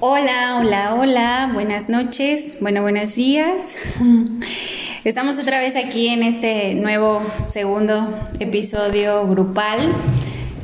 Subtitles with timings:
[0.00, 3.76] Hola, hola, hola, buenas noches, bueno, buenos días.
[5.04, 9.92] Estamos otra vez aquí en este nuevo segundo episodio grupal,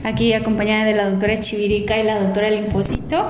[0.04, 3.26] aquí acompañada de la doctora Chivirica y la doctora Linfocito.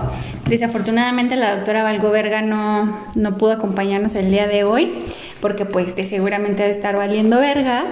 [0.48, 4.92] Desafortunadamente la doctora Valgoverga no, no pudo acompañarnos el día de hoy
[5.40, 7.84] porque pues de seguramente de estar valiendo verga,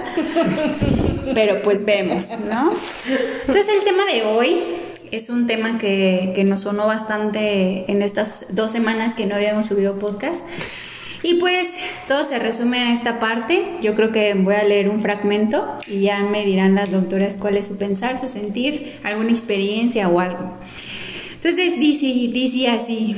[1.33, 2.71] pero pues vemos, ¿no?
[3.41, 4.79] Entonces el tema de hoy
[5.11, 9.67] es un tema que, que nos sonó bastante en estas dos semanas que no habíamos
[9.67, 10.45] subido podcast.
[11.21, 11.67] Y pues
[12.07, 13.65] todo se resume a esta parte.
[13.81, 17.57] Yo creo que voy a leer un fragmento y ya me dirán las doctoras cuál
[17.57, 20.53] es su pensar, su sentir, alguna experiencia o algo.
[21.35, 23.15] Entonces dice, dice así,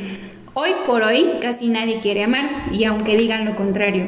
[0.53, 4.05] hoy por hoy casi nadie quiere amar y aunque digan lo contrario,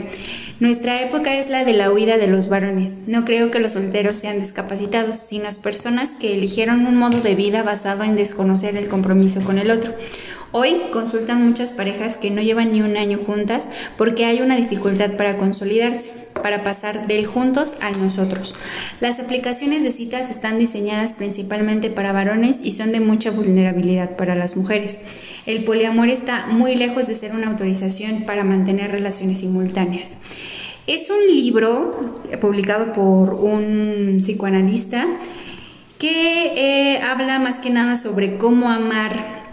[0.64, 3.00] nuestra época es la de la huida de los varones.
[3.08, 7.64] No creo que los solteros sean discapacitados, sino personas que eligieron un modo de vida
[7.64, 9.94] basado en desconocer el compromiso con el otro.
[10.54, 15.18] Hoy consultan muchas parejas que no llevan ni un año juntas porque hay una dificultad
[15.18, 18.56] para consolidarse, para pasar del juntos al nosotros.
[19.02, 24.34] Las aplicaciones de citas están diseñadas principalmente para varones y son de mucha vulnerabilidad para
[24.34, 25.02] las mujeres.
[25.46, 30.18] El poliamor está muy lejos de ser una autorización para mantener relaciones simultáneas.
[30.86, 31.98] Es un libro
[32.42, 35.08] publicado por un psicoanalista
[35.98, 39.44] que eh, habla más que nada sobre cómo amar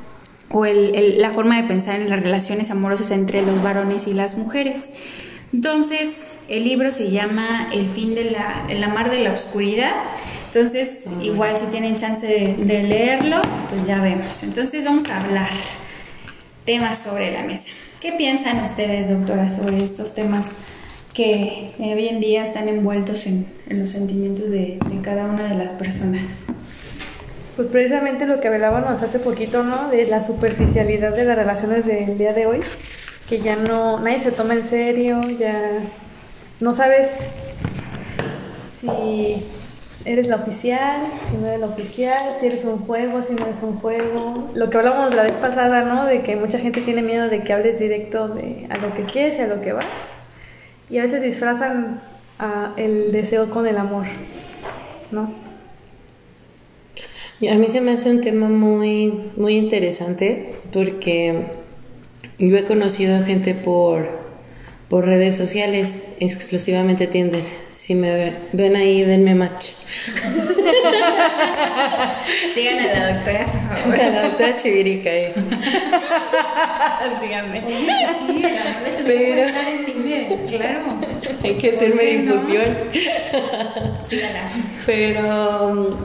[0.51, 4.91] o la forma de pensar en las relaciones amorosas entre los varones y las mujeres.
[5.53, 9.93] Entonces, el libro se llama El fin de la, el amar de la oscuridad.
[10.53, 14.43] Entonces, igual si tienen chance de, de, leerlo, pues ya vemos.
[14.43, 15.51] Entonces, vamos a hablar
[16.65, 17.69] temas sobre la mesa.
[18.01, 20.47] ¿Qué piensan ustedes, doctora, sobre estos temas
[21.21, 25.55] que hoy en día están envueltos en, en los sentimientos de, de cada una de
[25.55, 26.23] las personas?
[27.57, 29.91] Pues precisamente lo que hablábamos hace poquito, ¿no?
[29.91, 32.61] De la superficialidad de las relaciones del día de hoy,
[33.29, 35.81] que ya no, nadie se toma en serio, ya
[36.59, 37.11] no sabes
[38.81, 39.45] si
[40.07, 43.63] eres la oficial, si no eres la oficial, si eres un juego, si no eres
[43.63, 44.49] un juego.
[44.55, 46.07] Lo que hablábamos la vez pasada, ¿no?
[46.07, 49.39] De que mucha gente tiene miedo de que hables directo de, a lo que quieres
[49.39, 49.85] y a lo que vas.
[50.91, 52.01] Y a veces disfrazan
[52.39, 54.07] a el deseo con el amor,
[55.11, 55.33] ¿no?
[57.49, 61.47] A mí se me hace un tema muy, muy interesante porque
[62.39, 64.09] yo he conocido gente por,
[64.91, 67.45] por redes sociales, exclusivamente Tinder.
[67.91, 69.71] Si me ven ahí, denme match.
[72.55, 74.01] Síganme a la doctora, por favor.
[74.01, 75.11] A la doctora Chivirica.
[75.11, 75.35] Eh.
[77.21, 77.61] Síganme.
[77.61, 78.45] Sí,
[79.05, 79.43] Pero...
[79.43, 80.81] en Tinder, claro.
[81.43, 82.77] Hay que hacerme difusión.
[83.33, 84.09] No?
[84.09, 84.43] Síganla.
[84.87, 85.99] Pero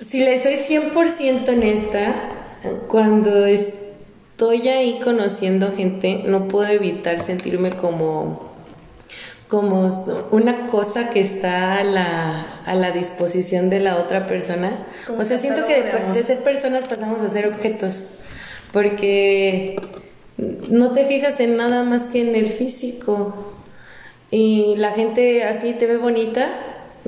[0.00, 2.14] si le soy 100% honesta,
[2.86, 8.47] cuando estoy ahí conociendo gente, no puedo evitar sentirme como,
[9.48, 9.88] como
[10.30, 14.86] una cosa que está a la, a la disposición de la otra persona.
[15.16, 18.04] O sea, siento que de, de ser personas pasamos a ser objetos,
[18.72, 19.76] porque
[20.36, 23.54] no te fijas en nada más que en el físico.
[24.30, 26.50] Y la gente así te ve bonita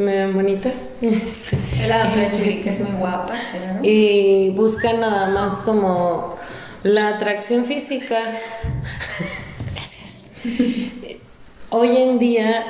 [0.01, 0.73] me ve bonita.
[1.89, 3.35] La Chivirica es muy guapa.
[3.83, 6.37] Y buscan nada más como
[6.83, 8.19] la atracción física.
[9.75, 10.93] Gracias.
[11.73, 12.65] Hoy en día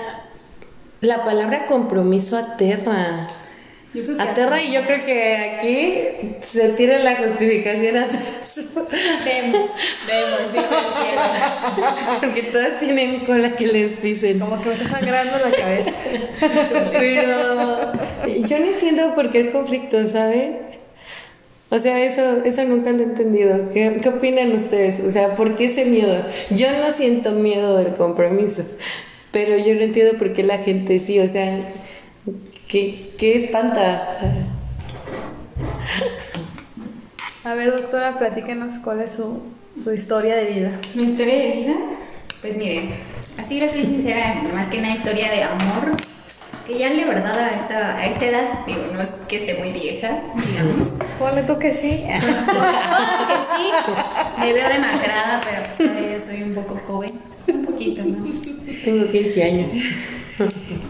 [1.01, 3.29] la palabra compromiso aterra.
[4.19, 8.61] Aterra y yo creo que aquí se tira la justificación atrás.
[9.25, 9.65] Vemos,
[10.07, 12.21] vemos, dijo el cielo.
[12.21, 14.39] Porque todas tienen cola que les pisen.
[14.39, 15.93] Como que me está sangrando la cabeza.
[16.93, 17.93] Pero
[18.47, 20.70] yo no entiendo por qué el conflicto, ¿saben?
[21.71, 23.71] O sea, eso, eso nunca lo he entendido.
[23.73, 25.01] ¿Qué, ¿Qué opinan ustedes?
[25.01, 26.25] O sea, ¿por qué ese miedo?
[26.51, 28.65] Yo no siento miedo del compromiso,
[29.31, 31.61] pero yo no entiendo por qué la gente sí, o sea,
[32.71, 34.17] ¿Qué, qué espanta?
[37.43, 39.43] A ver, doctora, platíquenos cuál es su,
[39.83, 40.81] su, historia de vida.
[40.95, 41.75] ¿Mi historia de vida?
[42.41, 42.91] Pues miren,
[43.39, 45.97] así le soy sincera, más que una historia de amor,
[46.71, 49.73] que ya la verdad a esta, a esta edad, digo, no es que esté muy
[49.73, 50.91] vieja, digamos.
[51.19, 52.05] Ponle tú que sí.
[52.07, 53.71] que sí,
[54.39, 57.11] me veo demacrada, pero pues todavía soy un poco joven,
[57.49, 58.25] un poquito, ¿no?
[58.85, 59.73] Tengo 15 años.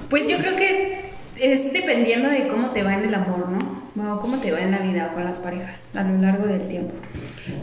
[0.09, 3.80] Pues yo creo que es dependiendo de cómo te va en el amor, ¿no?
[3.95, 6.93] Cómo te va en la vida con las parejas a lo largo del tiempo.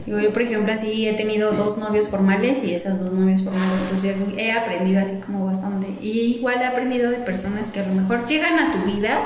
[0.05, 3.79] Digo, yo por ejemplo así he tenido dos novios formales y esas dos novios formales
[3.89, 4.03] pues
[4.37, 5.87] he aprendido así como bastante.
[6.01, 9.19] Y igual he aprendido de personas que a lo mejor llegan a tu vida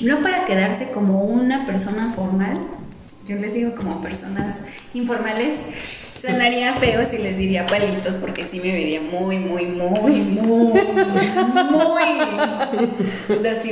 [0.00, 2.58] no para quedarse como una persona formal,
[3.26, 4.54] yo les digo como personas
[4.94, 5.54] informales,
[6.20, 10.20] sonaría feo si les diría palitos porque sí me vería muy, muy, muy, muy,
[11.70, 12.06] muy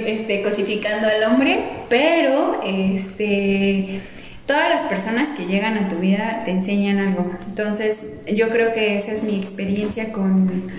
[0.07, 4.01] este, cosificando al hombre, pero este
[4.47, 7.31] todas las personas que llegan a tu vida te enseñan algo.
[7.47, 7.99] Entonces,
[8.33, 10.71] yo creo que esa es mi experiencia con,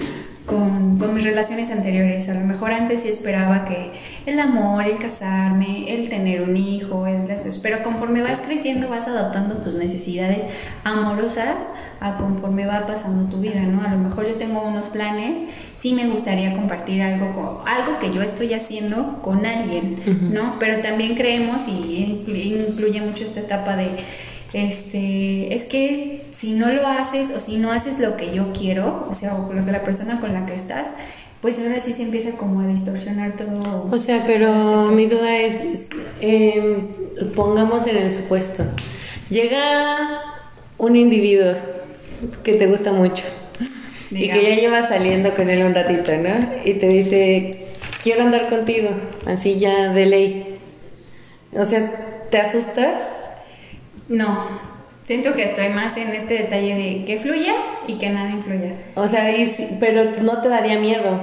[0.46, 2.30] con, mis relaciones anteriores.
[2.30, 3.92] A lo mejor antes sí esperaba que
[4.26, 7.28] el amor, el casarme, el tener un hijo, el
[7.62, 10.46] pero conforme vas creciendo vas adaptando tus necesidades
[10.84, 11.70] amorosas
[12.00, 13.84] a conforme va pasando tu vida, ¿no?
[13.84, 15.40] A lo mejor yo tengo unos planes
[15.86, 20.58] sí me gustaría compartir algo, con, algo que yo estoy haciendo con alguien, ¿no?
[20.60, 22.24] Pero también creemos y
[22.68, 23.90] incluye mucho esta etapa de,
[24.54, 29.06] este, es que si no lo haces o si no haces lo que yo quiero,
[29.12, 30.92] o sea, o lo que la persona con la que estás,
[31.46, 33.88] pues ahora sí se empieza como a distorsionar todo.
[33.92, 35.90] O sea, pero este mi duda es,
[36.20, 36.88] em,
[37.36, 38.64] pongamos en el supuesto,
[39.30, 40.22] llega
[40.80, 41.54] un individuo
[42.44, 43.24] que te gusta mucho
[44.10, 46.34] y que ya lleva saliendo con él un ratito, ¿no?
[46.66, 47.68] Y te dice,
[48.02, 48.90] quiero andar contigo,
[49.28, 50.58] así ya de ley.
[51.54, 53.04] O sea, ¿te asustas?
[54.10, 54.48] No,
[55.06, 57.54] siento que estoy más en este detalle de que fluya
[57.88, 58.74] y que nada influya.
[58.96, 59.26] O sea,
[59.80, 61.20] pero no te daría miedo.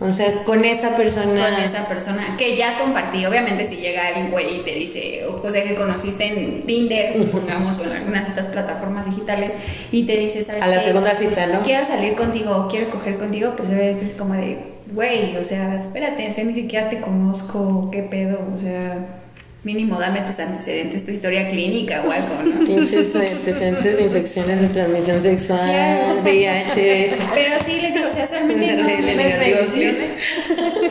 [0.00, 1.50] O sea, con esa persona.
[1.50, 3.24] Con esa persona que ya compartí.
[3.24, 7.78] Obviamente, si llega alguien güey y te dice, o sea, que conociste en Tinder, supongamos,
[7.78, 9.54] o en algunas otras plataformas digitales,
[9.92, 10.62] y te dice, ¿sabes?
[10.62, 11.60] A la segunda cita, ¿no?
[11.60, 14.58] Quiero salir contigo, quiero coger contigo, pues obviamente es como de,
[14.92, 19.22] güey, o sea, espérate, yo ni siquiera te conozco, qué pedo, o sea
[19.64, 22.64] mínimo dame tus antecedentes, tu historia clínica o algo, ¿no?
[22.66, 27.16] Pinches antecedentes de infecciones de transmisión sexual, VIH.
[27.34, 28.88] Pero sí, les digo, o sea, solamente no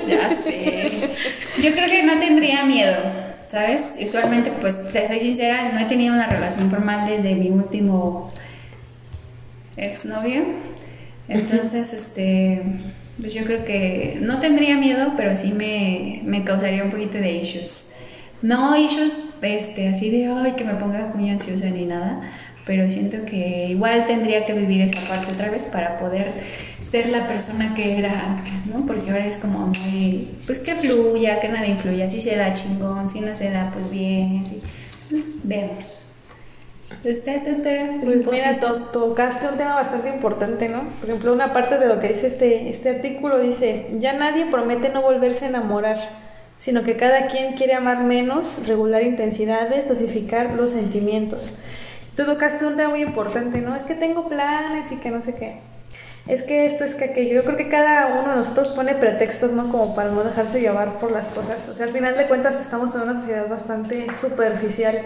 [0.08, 0.92] Ya sé.
[1.62, 2.96] Yo creo que no tendría miedo,
[3.48, 3.96] ¿sabes?
[4.02, 8.32] Usualmente, pues, te soy sincera, no he tenido una relación formal desde mi último
[9.78, 10.44] exnovio.
[11.28, 12.62] Entonces, este...
[13.20, 17.32] Pues yo creo que no tendría miedo, pero sí me, me causaría un poquito de
[17.32, 17.93] issues.
[18.44, 22.22] No issues este, así de, ay, que me ponga muy ansiosa ni nada,
[22.66, 26.28] pero siento que igual tendría que vivir esa parte otra vez para poder
[26.88, 28.86] ser la persona que era antes, ¿no?
[28.86, 33.10] Porque ahora es como muy, pues que fluya, que nada influya, si se da chingón,
[33.10, 34.62] si no se da, pues bien, así.
[35.44, 36.02] Vemos.
[37.02, 37.24] Pues
[38.32, 38.60] mira,
[38.92, 40.84] tocaste un tema bastante importante, ¿no?
[41.00, 44.90] Por ejemplo, una parte de lo que dice este, este artículo dice, ya nadie promete
[44.90, 46.23] no volverse a enamorar
[46.64, 51.42] sino que cada quien quiere amar menos, regular intensidades, dosificar los sentimientos.
[52.16, 53.76] Tú tocaste un tema muy importante, ¿no?
[53.76, 55.58] Es que tengo planes y que no sé qué.
[56.26, 57.34] Es que esto es que aquello.
[57.34, 59.70] Yo creo que cada uno de nosotros pone pretextos, ¿no?
[59.70, 61.68] Como para no dejarse llevar por las cosas.
[61.68, 65.02] O sea, al final de cuentas estamos en una sociedad bastante superficial.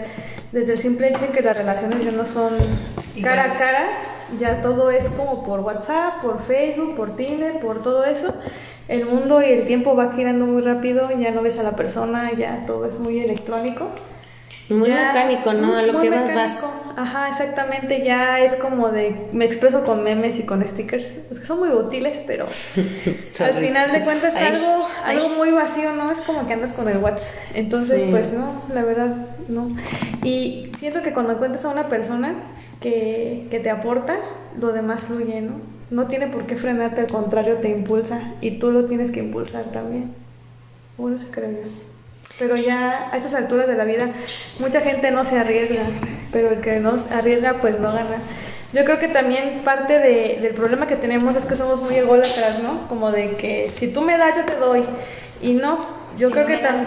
[0.52, 2.52] Desde el simple hecho de que las relaciones ya no son
[3.20, 3.88] cara a cara,
[4.38, 8.32] ya todo es como por WhatsApp, por Facebook, por Tinder, por todo eso
[8.88, 12.32] el mundo y el tiempo va girando muy rápido, ya no ves a la persona,
[12.32, 13.90] ya todo es muy electrónico.
[14.70, 15.76] Muy mecánico, ¿no?
[15.78, 16.52] A lo que más vas.
[16.96, 21.60] Ajá, exactamente, ya es como de, me expreso con memes y con stickers, que son
[21.60, 22.46] muy útiles, pero
[23.40, 26.10] al final de cuentas algo, algo muy vacío, ¿no?
[26.10, 27.28] Es como que andas con el WhatsApp.
[27.54, 29.14] Entonces, pues no, la verdad,
[29.48, 29.68] no.
[30.24, 32.34] Y siento que cuando encuentras a una persona
[32.80, 34.16] que, que te aporta,
[34.58, 35.78] lo demás fluye, ¿no?
[35.90, 39.64] no tiene por qué frenarte, al contrario, te impulsa y tú lo tienes que impulsar
[39.72, 40.12] también.
[40.96, 41.62] Bueno, se cree
[42.38, 44.08] Pero ya a estas alturas de la vida,
[44.58, 45.82] mucha gente no se arriesga,
[46.32, 48.18] pero el que no arriesga, pues no gana.
[48.72, 52.62] Yo creo que también parte de, del problema que tenemos es que somos muy ególatras,
[52.62, 52.86] ¿no?
[52.88, 54.84] Como de que si tú me das, yo te doy.
[55.40, 55.80] Y no,
[56.16, 56.86] yo creo que también...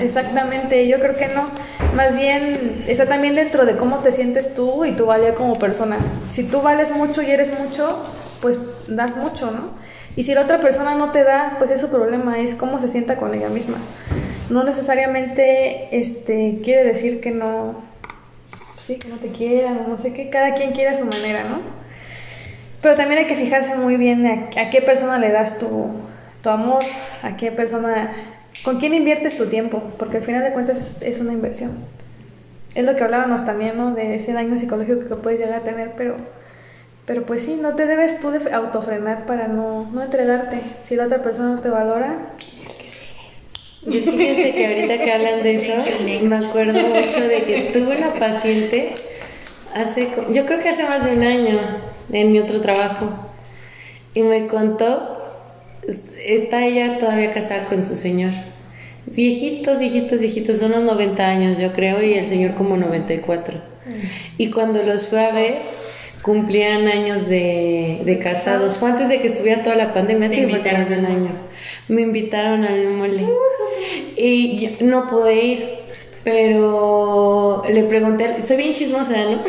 [0.00, 1.48] Exactamente, yo creo que no.
[1.94, 5.98] Más bien está también dentro de cómo te sientes tú y tu valía como persona.
[6.30, 8.04] Si tú vales mucho y eres mucho,
[8.42, 8.56] pues
[8.88, 9.78] das mucho, ¿no?
[10.16, 12.88] Y si la otra persona no te da, pues es su problema, es cómo se
[12.88, 13.78] sienta con ella misma.
[14.50, 17.82] No necesariamente este, quiere decir que no,
[18.76, 21.60] sí, que no te quieran, no sé qué, cada quien quiere a su manera, ¿no?
[22.82, 25.90] Pero también hay que fijarse muy bien a, a qué persona le das tu,
[26.42, 26.82] tu amor,
[27.22, 28.12] a qué persona,
[28.64, 31.84] con quién inviertes tu tiempo, porque al final de cuentas es una inversión.
[32.74, 33.94] Es lo que hablábamos también, ¿no?
[33.94, 36.16] De ese daño psicológico que puedes llegar a tener, pero,
[37.06, 40.60] pero pues sí, no te debes tú de autofrenar para no, no entregarte.
[40.84, 42.34] Si la otra persona no te valora.
[43.82, 45.72] Yo fíjense que ahorita que hablan de eso,
[46.28, 48.94] me acuerdo mucho de que tuve una paciente
[49.74, 51.58] hace, yo creo que hace más de un año,
[52.12, 53.08] en mi otro trabajo,
[54.14, 55.17] y me contó
[56.24, 58.32] está ella todavía casada con su señor.
[59.06, 63.58] viejitos, viejitos, viejitos, unos 90 años yo creo, y el señor como 94.
[64.36, 65.56] Y cuando los fue a ver,
[66.22, 68.76] cumplían años de, de casados.
[68.76, 71.30] Fue antes de que estuviera toda la pandemia, así fue hace más de un año.
[71.88, 73.26] Me invitaron al mole.
[74.16, 75.66] Y yo no pude ir,
[76.22, 79.42] pero le pregunté, soy bien chismosa, ¿no?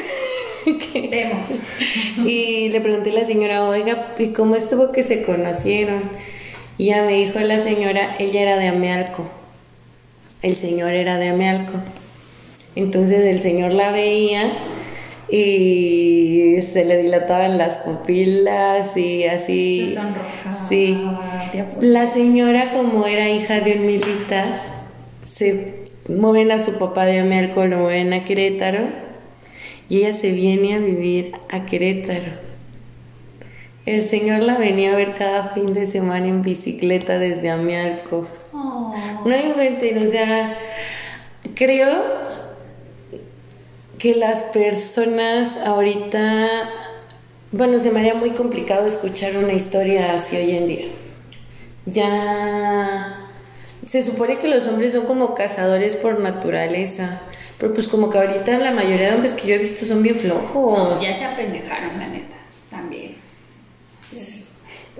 [0.94, 1.48] Que- Vemos.
[2.26, 6.04] y le pregunté a la señora, oiga, ¿y cómo estuvo que se conocieron?
[6.78, 9.24] Y ya me dijo la señora, ella era de Amealco.
[10.42, 11.74] El señor era de Amealco.
[12.76, 14.52] Entonces el señor la veía
[15.30, 19.88] y se le dilataban las pupilas y así.
[19.90, 20.68] Se sonrojaba.
[20.70, 20.98] Sí.
[21.82, 24.62] La señora, como era hija de un militar,
[25.26, 28.80] se mueven a su papá de Amealco, lo mueven a Querétaro
[29.90, 32.32] y ella se viene a vivir a Querétaro.
[33.86, 38.28] El señor la venía a ver cada fin de semana en bicicleta desde Amealco.
[38.54, 38.94] Oh.
[39.26, 40.56] No inventen, o sea,
[41.56, 42.04] creo
[43.98, 46.70] que las personas ahorita,
[47.52, 50.86] bueno, se me haría muy complicado escuchar una historia así hoy en día.
[51.86, 53.28] Ya
[53.84, 57.22] se supone que los hombres son como cazadores por naturaleza,
[57.60, 60.16] pero pues como que ahorita la mayoría de hombres que yo he visto son bien
[60.16, 60.78] flojos.
[60.78, 62.38] No, ya se apendejaron, la neta.
[62.70, 63.16] También.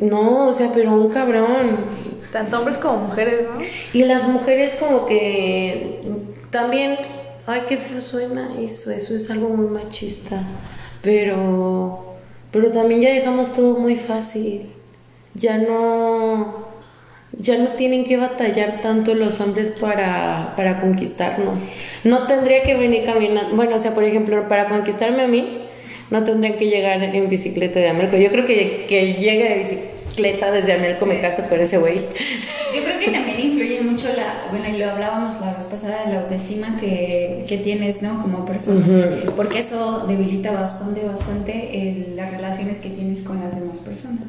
[0.02, 1.86] No, o sea, pero un cabrón.
[2.32, 3.60] Tanto hombres como mujeres, ¿no?
[3.92, 6.02] Y las mujeres como que
[6.52, 6.98] también,
[7.48, 10.42] ay, qué feo suena eso, eso es algo muy machista,
[11.02, 12.18] pero,
[12.52, 14.72] pero también ya dejamos todo muy fácil,
[15.34, 16.68] ya no,
[17.38, 21.62] ya no tienen que batallar tanto los hombres para, para conquistarnos.
[22.04, 25.60] No tendría que venir caminando, bueno, o sea, por ejemplo, para conquistarme a mí,
[26.10, 28.18] no tendrían que llegar en bicicleta de Amelco.
[28.18, 31.98] Yo creo que, que llegue de bicicleta desde Amelco me caso con ese güey.
[32.76, 36.22] Yo creo que también influye mucho la, bueno, y lo hablábamos la vez pasada, la
[36.22, 38.22] autoestima que, que tienes, ¿no?
[38.22, 38.86] Como persona.
[39.36, 44.24] Porque eso debilita bastante, bastante el- las relaciones que tienes con las demás personas.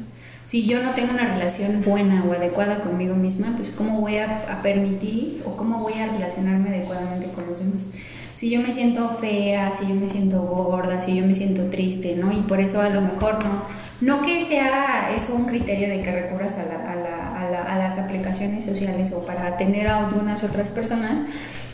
[0.50, 4.46] Si yo no tengo una relación buena o adecuada conmigo misma, pues ¿cómo voy a,
[4.52, 7.86] a permitir o cómo voy a relacionarme adecuadamente con los demás?
[8.34, 12.16] Si yo me siento fea, si yo me siento gorda, si yo me siento triste,
[12.16, 12.32] ¿no?
[12.32, 13.62] Y por eso a lo mejor no,
[14.00, 17.62] no que sea eso un criterio de que recurras a, la- a la- a la-
[17.74, 21.20] a las aplicaciones sociales o para tener a algunas otras personas,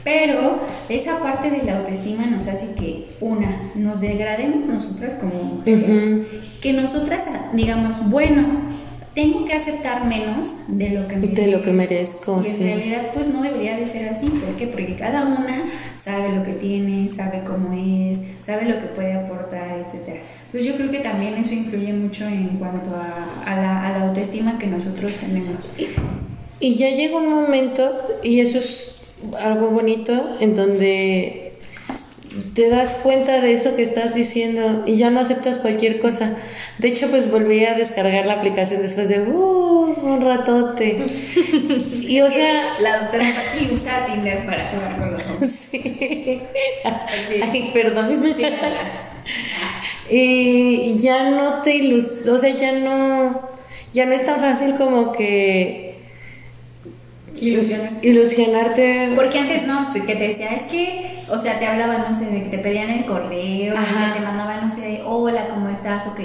[0.07, 6.05] pero esa parte de la autoestima nos hace que, una, nos degrademos nosotras como mujeres,
[6.07, 6.25] Ujú.
[6.61, 8.77] que nosotras digamos, bueno,
[9.17, 12.63] tengo que aceptar menos de lo que De lo que merezco, Y en sí.
[12.63, 14.29] realidad, pues no debería de ser así.
[14.29, 14.69] ¿Por qué?
[14.69, 15.65] Porque cada una
[16.01, 20.21] sabe lo que tiene, sabe cómo es, sabe lo que puede aportar, etcétera.
[20.45, 24.05] Entonces yo creo que también eso influye mucho en cuanto a, a la, a la
[24.07, 25.65] autoestima que nosotros tenemos.
[26.61, 27.91] Y ya llega un momento,
[28.23, 28.96] y eso es
[29.41, 31.47] algo bonito, en donde
[32.55, 36.37] te das cuenta de eso que estás diciendo y ya no aceptas cualquier cosa.
[36.79, 41.07] De hecho, pues volví a descargar la aplicación después de uh, un ratote.
[42.07, 45.51] Y o sea, La doctora Pati usa Tinder para jugar con los hombres.
[45.73, 46.43] sí.
[47.43, 48.35] Ay, perdón.
[48.37, 48.45] Sí,
[50.09, 53.41] Y ya no te ilus, o sea, ya no,
[53.93, 55.86] ya no es tan fácil como que
[57.41, 57.93] Ilusiones.
[58.03, 59.13] ilusionarte.
[59.15, 62.43] Porque antes no, que te decía, es que, o sea, te hablaban, no sé, de
[62.45, 64.13] que te pedían el correo, Ajá.
[64.15, 66.07] que te mandaban, no sé, de, hola, ¿cómo estás?
[66.07, 66.25] O que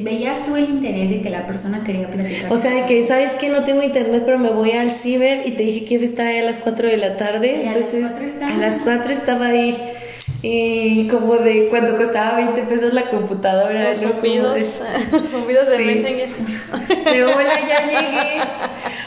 [0.00, 2.52] veías tú el interés de que la persona quería platicar.
[2.52, 5.52] O sea, de que sabes que no tengo internet, pero me voy al ciber y
[5.52, 7.60] te dije que iba a estar ahí a las 4 de la tarde.
[7.64, 8.52] Y a las entonces, cuatro estaba.
[8.54, 9.78] a las 4 estaba ahí.
[10.42, 14.54] Y como de cuando costaba 20 pesos la computadora, Los ¿no?
[14.54, 14.60] De-
[15.12, 15.84] los zumbidos de Sí.
[15.84, 16.28] Messenger.
[17.12, 18.40] de hola, ya llegué.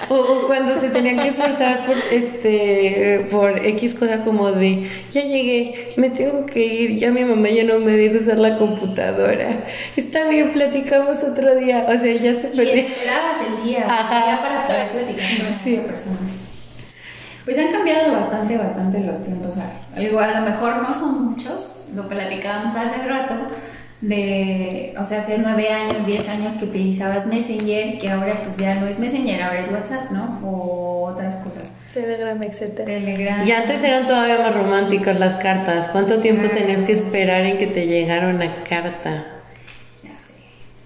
[0.09, 5.21] O, o cuando se tenían que esforzar por este por X cosa como de ya
[5.23, 9.63] llegué, me tengo que ir, ya mi mamá ya no me deja usar la computadora.
[9.95, 11.87] Está bien, platicamos otro día.
[11.87, 12.73] O sea, ya se Y perdió.
[12.73, 14.23] esperabas el día, Ajá.
[14.27, 15.77] ya para poder platicar con Sí.
[15.77, 16.17] persona.
[17.45, 19.57] Pues han cambiado bastante, bastante los tiempos.
[19.57, 23.33] A- Igual a lo mejor no son muchos, lo platicábamos hace rato,
[24.01, 28.75] de, o sea, hace nueve años, diez años que utilizabas Messenger, que ahora pues ya
[28.75, 30.39] no es Messenger, ahora es WhatsApp, ¿no?
[30.43, 31.63] O otras cosas.
[31.93, 32.85] Telegram, etcétera.
[32.85, 33.47] Telegram.
[33.47, 35.87] Y antes eran todavía más románticas las cartas.
[35.89, 39.25] ¿Cuánto tiempo tenías que esperar en que te llegara una carta?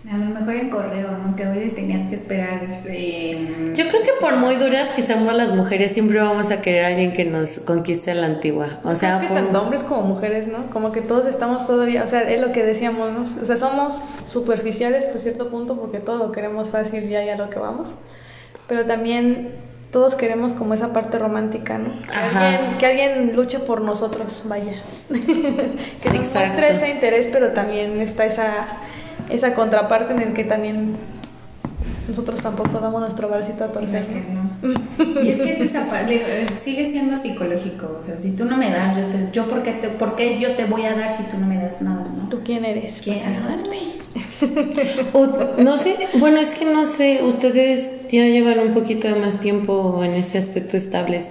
[0.10, 1.36] A lo mejor en correo, ¿no?
[1.36, 2.62] Que a veces tenías que esperar.
[2.88, 6.86] eh, Yo creo que por muy duras que seamos las mujeres, siempre vamos a querer
[6.86, 8.68] a alguien que nos conquiste a la antigua.
[8.86, 10.70] O sea, Creo que por- tanto hombres como mujeres, ¿no?
[10.72, 13.26] Como que todos estamos todavía, o sea, es lo que decíamos, ¿no?
[13.44, 13.96] O sea, somos
[14.30, 17.90] superficiales hasta cierto punto porque todo lo queremos fácil ya y a lo que vamos.
[18.70, 19.56] Pero también
[19.92, 22.02] todos queremos como esa parte romántica, ¿no?
[22.04, 24.74] Que, alguien, que alguien luche por nosotros, vaya.
[25.10, 26.40] que nos Exacto.
[26.40, 28.68] muestre ese interés, pero también está esa,
[29.30, 30.96] esa contraparte en el que también
[32.08, 34.06] nosotros tampoco damos nuestro barcito a torcer.
[34.32, 34.48] ¿no?
[35.24, 37.98] Y es que es esa parte, es- sigue siendo psicológico.
[38.00, 40.40] O sea, si tú no me das, yo, te, yo por, qué te, ¿por qué
[40.40, 42.30] yo te voy a dar si tú no me das nada, no?
[42.30, 43.02] ¿Tú quién eres?
[43.04, 43.20] ¿Quién?
[43.46, 43.78] darte?
[45.14, 45.28] O,
[45.62, 50.02] no sé, bueno, es que no sé, ustedes ya llevan un poquito de más tiempo
[50.04, 51.28] en ese aspecto estables.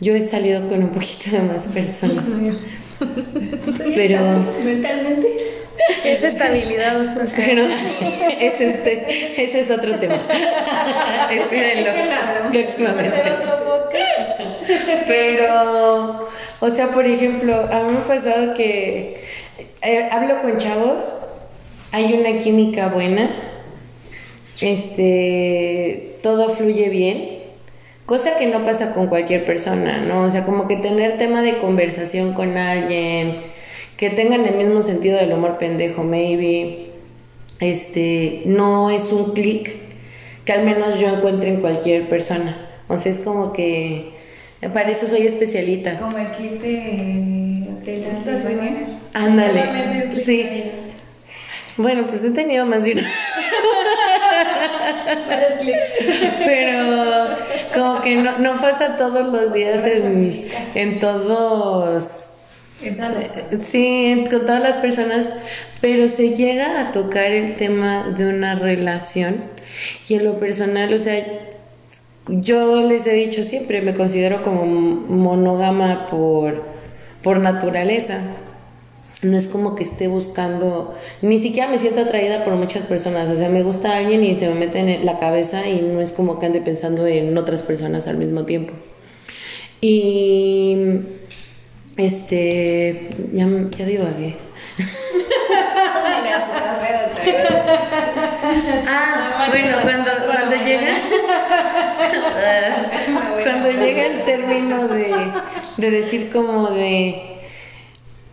[0.00, 2.24] Yo he salido con un poquito de más personas.
[3.94, 4.18] Pero-
[4.64, 5.28] mentalmente.
[6.04, 7.14] Esa estabilidad.
[7.36, 7.62] Pero
[8.40, 10.14] ese, este- ese es otro tema.
[11.30, 11.90] Espérenlo.
[12.50, 13.22] próximamente.
[15.06, 16.28] Pero,
[16.60, 19.22] o sea, por ejemplo, a mí me ha pasado que
[19.82, 21.04] eh, hablo con chavos,
[21.92, 23.30] hay una química buena,
[24.60, 27.40] este, todo fluye bien,
[28.06, 30.22] cosa que no pasa con cualquier persona, ¿no?
[30.24, 33.42] O sea, como que tener tema de conversación con alguien,
[34.00, 36.86] que tengan el mismo sentido del humor pendejo, maybe,
[37.60, 39.76] este, no es un clic
[40.46, 42.56] que al menos yo encuentre en cualquier persona.
[42.88, 44.12] O sea, es como que
[44.72, 45.98] para eso soy especialita.
[45.98, 49.00] Como el clip de, de Transylvania.
[49.12, 50.22] Ándale.
[50.24, 50.46] Sí.
[51.76, 53.02] Bueno, pues he tenido más de uno.
[55.28, 55.98] Varios clics.
[56.46, 57.36] Pero
[57.74, 62.29] como que no, no pasa todos los días en, en todos.
[62.82, 65.30] Las- Sí, con todas las personas,
[65.80, 69.36] pero se llega a tocar el tema de una relación
[70.08, 71.24] y en lo personal, o sea,
[72.28, 76.64] yo les he dicho siempre, me considero como monógama por,
[77.22, 78.20] por naturaleza.
[79.22, 83.36] No es como que esté buscando, ni siquiera me siento atraída por muchas personas, o
[83.36, 86.38] sea, me gusta alguien y se me mete en la cabeza y no es como
[86.38, 88.72] que ande pensando en otras personas al mismo tiempo.
[89.82, 90.76] Y
[92.00, 94.36] este, ya, ya divagué.
[98.88, 100.92] Ah, bueno, cuando, cuando llega
[103.44, 105.14] cuando llega el término de,
[105.76, 107.30] de decir como de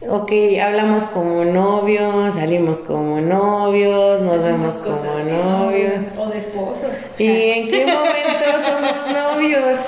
[0.09, 0.31] ok,
[0.63, 6.05] hablamos como novios, salimos como novios, nos vemos como novios.
[6.17, 6.91] O de esposos.
[7.17, 9.79] ¿Y en qué momento somos novios?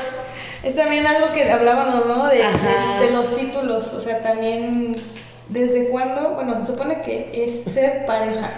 [0.64, 2.28] Es también algo que hablábamos, ¿no?
[2.28, 3.00] De, Ajá.
[3.00, 3.94] de- de los títulos.
[3.94, 4.96] O sea, también,
[5.48, 6.32] ¿desde cuándo?
[6.36, 8.52] Bueno, se supone que es ser pareja.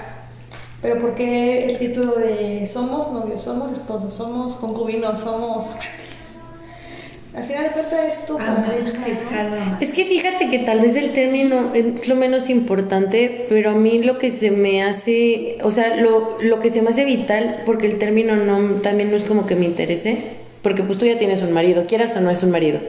[0.81, 5.91] Pero ¿por qué el título de somos novios, somos esposos, somos concubinos, somos amantes?
[7.35, 9.43] Al final de cuentas es tu Amantes, pareja.
[9.43, 9.49] ¿no?
[9.65, 9.77] Jalo.
[9.79, 13.99] Es que fíjate que tal vez el término es lo menos importante, pero a mí
[14.03, 17.85] lo que se me hace, o sea, lo, lo que se me hace vital, porque
[17.87, 21.41] el término no, también no es como que me interese, porque pues tú ya tienes
[21.41, 22.79] un marido, quieras o no es un marido.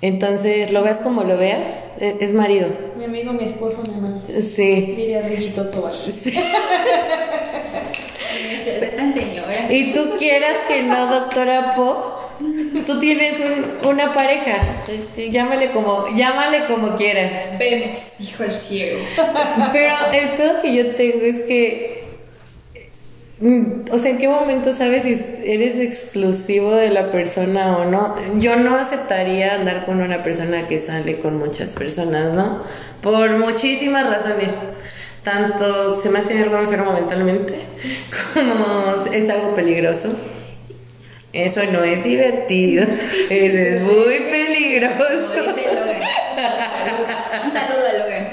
[0.00, 1.60] Entonces, lo veas como lo veas,
[1.98, 2.68] e- es marido.
[2.98, 4.42] Mi amigo, mi esposo, mi amante.
[4.42, 4.94] Sí.
[4.96, 5.94] Diría Riguito Tobar.
[9.14, 9.72] Señora.
[9.72, 12.20] Y tú quieras que no, doctora Po,
[12.86, 14.56] tú tienes un- una pareja.
[15.30, 17.58] Llámale como, llámale como quieras.
[17.58, 18.98] Vemos, dijo el ciego.
[19.72, 21.93] Pero el pedo que yo tengo es que,
[23.40, 28.14] o sea, ¿en qué momento sabes si eres exclusivo de la persona o no?
[28.38, 32.62] Yo no aceptaría andar con una persona que sale con muchas personas, ¿no?
[33.02, 34.50] Por muchísimas razones.
[35.24, 37.54] Tanto se me hace algo enfermo mentalmente,
[38.34, 40.10] como es algo peligroso.
[41.32, 42.84] Eso no es divertido,
[43.30, 45.34] eso es muy peligroso.
[47.44, 48.28] Un saludo a Logan.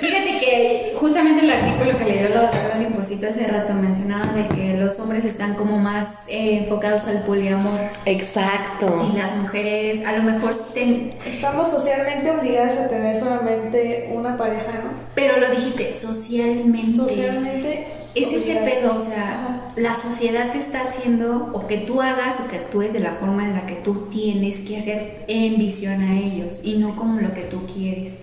[0.00, 4.74] Fíjate que justamente el artículo que leyó la doctora Limposito hace rato mencionaba de que
[4.74, 9.08] los hombres están como más eh, enfocados al poliamor Exacto.
[9.12, 14.72] y las mujeres a lo mejor ten- Estamos socialmente obligadas a tener solamente una pareja,
[14.84, 14.90] ¿no?
[15.14, 16.96] pero lo dijiste socialmente.
[16.96, 17.86] Socialmente.
[18.14, 18.70] Es este obligadas.
[18.74, 22.92] pedo, o sea, la sociedad te está haciendo o que tú hagas o que actúes
[22.92, 26.78] de la forma en la que tú tienes que hacer en visión a ellos y
[26.78, 28.14] no como lo que tú quieres.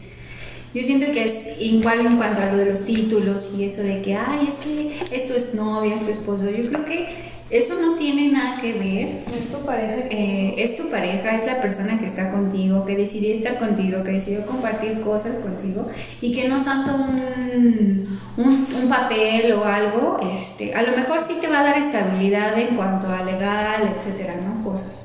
[0.75, 4.01] Yo siento que es igual en cuanto a lo de los títulos y eso de
[4.01, 6.49] que, ay, es que esto es novia, esto es esposo.
[6.49, 7.07] Yo creo que
[7.49, 9.93] eso no tiene nada que ver Es tu pareja.
[10.09, 14.11] eh, es tu pareja, es la persona que está contigo, que decidió estar contigo, que
[14.13, 15.87] decidió compartir cosas contigo
[16.21, 21.35] y que no tanto un, un, un papel o algo, este, a lo mejor sí
[21.39, 24.61] te va a dar estabilidad en cuanto a legal, etcétera, ¿no?
[24.61, 25.04] Cosas.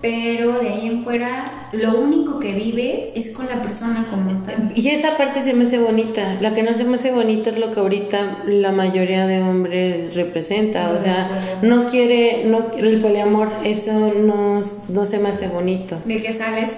[0.00, 4.72] Pero de ahí en fuera lo único que vives es con la persona como tal.
[4.74, 6.36] Y esa parte se me hace bonita.
[6.40, 10.14] La que no se me hace bonita es lo que ahorita la mayoría de hombres
[10.14, 10.90] representa.
[10.90, 15.98] O sea, no quiere, no el poliamor, eso no, no se me hace bonito.
[16.04, 16.70] De que sales,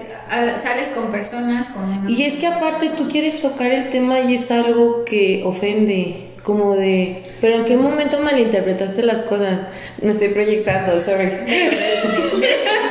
[0.62, 2.09] sales con personas con...
[2.09, 6.26] Y es que aparte tú quieres tocar el tema y es algo que ofende.
[6.42, 9.59] Como de, pero en qué momento malinterpretaste las cosas.
[10.00, 11.28] Me estoy proyectando, sorry.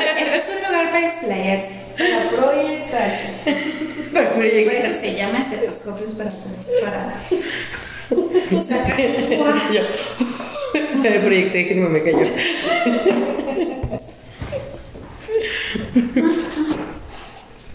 [1.21, 1.75] Para explayarse.
[4.13, 4.65] Para proyectarse.
[4.65, 6.31] Por eso se llama estetoscopios para,
[6.81, 7.15] para
[8.65, 8.97] sacar.
[9.71, 9.81] Yo.
[11.01, 12.19] Se me proyecté, que no me cayó.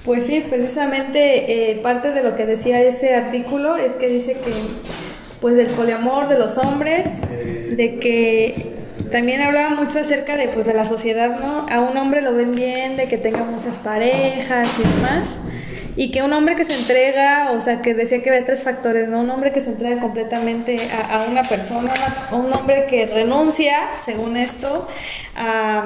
[0.04, 4.50] Pues sí, precisamente eh, parte de lo que decía ese artículo es que dice que,
[5.40, 7.20] pues del poliamor de los hombres,
[7.76, 8.73] de que
[9.14, 11.66] también hablaba mucho acerca de, pues, de la sociedad, ¿no?
[11.70, 15.36] A un hombre lo ven bien, de que tenga muchas parejas y demás,
[15.94, 19.08] y que un hombre que se entrega, o sea, que decía que había tres factores,
[19.08, 19.20] ¿no?
[19.20, 23.76] Un hombre que se entrega completamente a, a una persona, una- un hombre que renuncia,
[24.04, 24.88] según esto,
[25.36, 25.82] a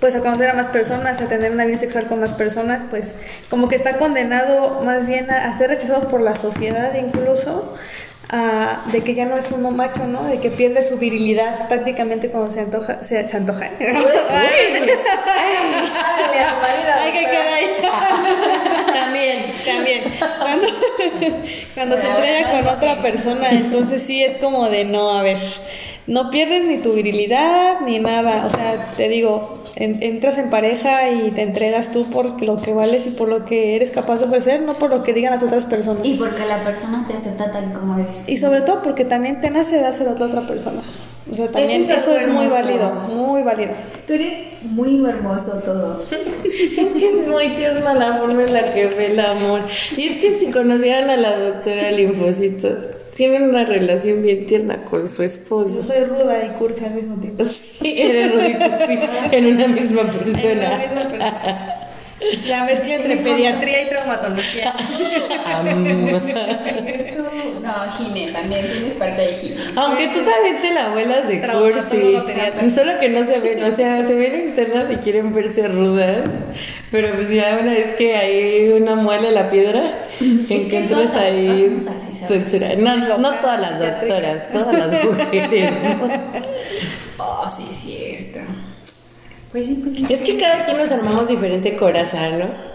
[0.00, 3.18] pues a conocer a más personas, a tener una vida sexual con más personas, pues
[3.50, 7.76] como que está condenado más bien a, a ser rechazado por la sociedad incluso,
[8.32, 10.24] a- de que ya no es uno macho, ¿no?
[10.24, 13.70] De que pierde su virilidad prácticamente cuando se antoja, se, se antoja.
[13.78, 14.88] Ay,
[17.00, 17.66] Ay, que ahí.
[18.92, 19.38] También.
[19.64, 20.02] También.
[20.38, 20.66] Cuando,
[21.74, 25.38] cuando se entrega con otra persona, entonces sí es como de no, a ver,
[26.06, 28.46] no pierdes ni tu virilidad ni nada.
[28.46, 32.72] O sea, te digo, en- entras en pareja y te entregas tú por lo que
[32.74, 35.42] vales y por lo que eres capaz de ofrecer, no por lo que digan las
[35.42, 36.04] otras personas.
[36.04, 38.24] Y porque la persona te acepta tal y como eres.
[38.26, 40.82] Y sobre todo porque también te nace dárselo a la otra persona.
[41.30, 43.70] O sea, también Eso es eso es muy válido, muy válido.
[44.06, 44.32] Tú eres
[44.62, 46.02] muy hermoso todo.
[46.44, 49.60] Es que es muy tierna la forma en la que ve el amor.
[49.96, 52.68] Y es que si conocieran a la doctora Linfocito,
[53.14, 55.82] tienen una relación bien tierna con su Yo esposo.
[55.82, 57.44] soy ruda y cursi al mismo tiempo.
[57.44, 58.98] Sí, eres Rudito, sí,
[59.32, 60.78] en una misma persona.
[60.78, 61.76] misma persona.
[62.20, 64.72] Es la mezcla entre pediatría y traumatología.
[67.62, 69.56] No, Gine, también tienes parte de Gine.
[69.76, 72.70] Aunque tú también te la abuelas de cursi.
[72.74, 76.22] Solo que no se ven, o sea, se ven externas y quieren verse rudas.
[76.90, 81.76] Pero pues ya una vez que hay una muela en la piedra, encuentras ahí
[82.28, 82.74] censura.
[82.76, 85.72] No, todas las doctoras, todas las mujeres.
[85.72, 87.24] ¿no?
[87.24, 88.40] Oh, sí, cierto.
[89.50, 90.06] Pues sí, pues sí.
[90.08, 92.72] Es que cada quien nos armamos diferente coraza, ¿no?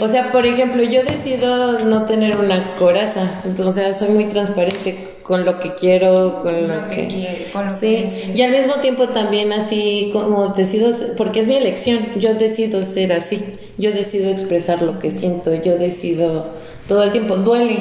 [0.00, 3.30] O sea, por ejemplo, yo decido no tener una coraza,
[3.72, 7.66] sea, soy muy transparente con lo que quiero, con lo, Lo que que, quiere, con
[7.66, 8.06] lo sí.
[8.08, 12.82] que y al mismo tiempo también así como decido, porque es mi elección, yo decido
[12.84, 13.42] ser así,
[13.78, 16.46] yo decido expresar lo que siento, yo decido
[16.88, 17.78] todo el tiempo, duele,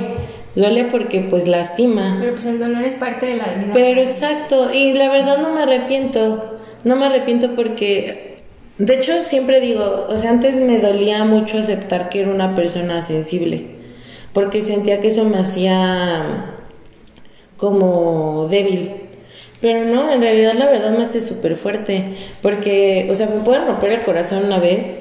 [0.56, 3.72] duele porque pues lastima, Pero pues el dolor es parte de la vida.
[3.74, 8.36] pero exacto, y la verdad no me arrepiento, no me arrepiento porque,
[8.78, 13.02] de hecho siempre digo, o sea, antes me dolía mucho aceptar que era una persona
[13.02, 13.66] sensible,
[14.34, 16.56] porque sentía que eso me hacía
[17.58, 18.92] como débil.
[19.62, 22.04] Pero no, en realidad la verdad me hace súper fuerte,
[22.42, 24.98] porque, o sea, me pueden romper el corazón una vez.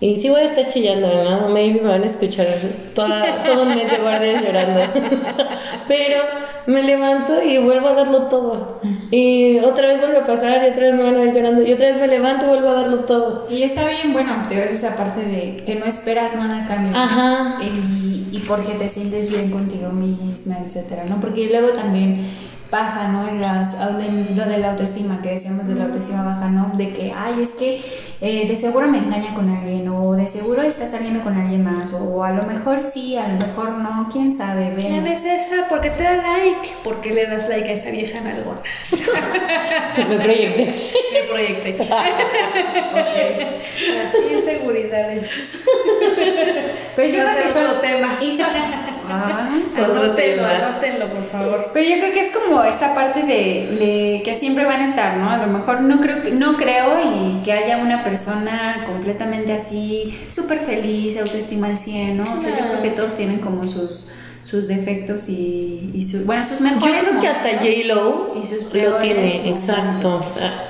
[0.00, 1.50] Y sí voy a estar chillando, ¿no?
[1.50, 2.46] Maybe me van a escuchar
[2.94, 4.80] toda, todo un mes de guardias llorando.
[5.88, 6.22] Pero
[6.66, 8.80] me levanto y vuelvo a darlo todo.
[9.10, 11.62] Y otra vez vuelve a pasar y otra vez me van a ver llorando.
[11.62, 13.46] Y otra vez me levanto y vuelvo a darlo todo.
[13.50, 16.96] Y está bien, bueno, te ves esa parte de que no esperas nada a cambio.
[16.96, 17.58] Ajá.
[17.60, 21.20] Y, y porque te sientes bien contigo misma, etcétera, ¿no?
[21.20, 22.26] Porque luego también
[22.70, 23.28] pasa, ¿no?
[23.28, 26.72] En las, en lo de la autoestima, que decíamos de la autoestima baja, ¿no?
[26.76, 27.82] De que, ay, es que
[28.22, 31.92] eh, de seguro me engaña con alguien, o de seguro está saliendo con alguien más,
[31.94, 35.12] o a lo mejor sí, a lo mejor no, quién sabe, ¿Quién ven.
[35.12, 35.68] es esa?
[35.68, 36.68] ¿Por qué te da like?
[36.84, 38.60] ¿Por qué le das like a esa vieja nalgona?
[40.08, 40.64] Me proyecté.
[41.12, 41.76] Me proyecté.
[43.94, 45.30] Las inseguridades.
[46.96, 48.08] Pero yo creo que ser son otro tema.
[48.20, 48.46] y son-
[49.12, 49.48] Ah.
[49.76, 51.70] Anótenlo, anótenlo, por favor.
[51.72, 55.16] Pero yo creo que es como esta parte de, de que siempre van a estar,
[55.16, 55.28] ¿no?
[55.28, 58.09] A lo mejor no creo que, no creo y que haya una persona
[58.86, 62.36] completamente así, súper feliz, autoestima al 100, ¿no?
[62.36, 64.10] O sea, yo creo que todos tienen como sus,
[64.42, 68.46] sus defectos y, y sus, bueno, sus Yo mejores creo que hasta momentos J-Lo y
[68.46, 70.24] sus lo tiene, exacto.
[70.40, 70.68] Ah,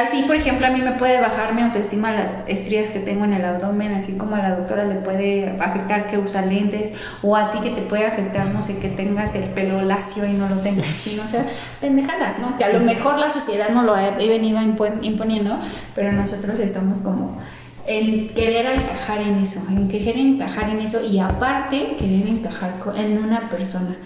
[0.00, 3.34] Así, por ejemplo, a mí me puede bajar mi autoestima las estrías que tengo en
[3.34, 7.52] el abdomen, así como a la doctora le puede afectar que usa lentes, o a
[7.52, 10.56] ti que te puede afectar, no sé, que tengas el pelo lacio y no lo
[10.56, 11.44] tengas chino, o sea,
[11.80, 12.56] pendejadas, ¿no?
[12.56, 15.58] Que a lo mejor la sociedad no lo ha venido imponiendo,
[15.94, 17.38] pero nosotros estamos como
[17.86, 23.18] en querer encajar en eso, en querer encajar en eso y aparte querer encajar en
[23.18, 23.96] una persona.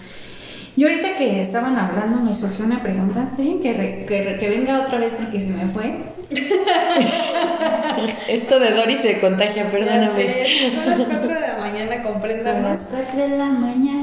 [0.77, 3.31] Y ahorita que estaban hablando me surgió una pregunta.
[3.35, 6.03] Dejen que, que, venga otra vez porque se me fue.
[8.29, 10.45] Esto de Dory se contagia, perdóname.
[10.75, 12.79] son las 4 de la mañana, compréndanos.
[12.79, 13.96] Son las 4 de la mañana.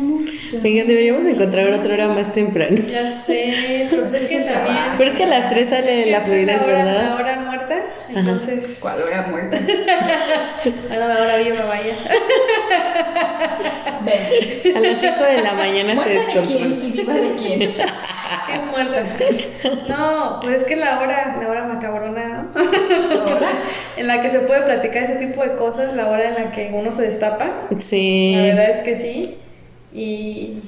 [0.62, 2.76] Venga, deberíamos encontrar otra hora más temprano.
[2.86, 4.76] Ya sé, pero es que también.
[4.96, 7.02] Pero es que a las 3 sale la fluidez, ¿verdad?
[7.10, 7.76] La hora muerta.
[8.08, 8.78] Entonces.
[8.80, 9.58] ¿Cuál hora muerta?
[10.90, 11.94] a la hora viva, vaya.
[14.04, 16.66] A las 5 de la mañana se descontrola.
[16.66, 17.62] de quién y viva de quién?
[17.72, 19.02] es muerta.
[19.88, 23.50] No, pues es que la hora, la hora macabrona, ¿Hora?
[23.96, 26.70] en la que se puede platicar ese tipo de cosas, la hora en la que
[26.72, 27.68] uno se destapa.
[27.82, 28.34] Sí.
[28.36, 29.36] La verdad es que sí.
[29.94, 30.59] Y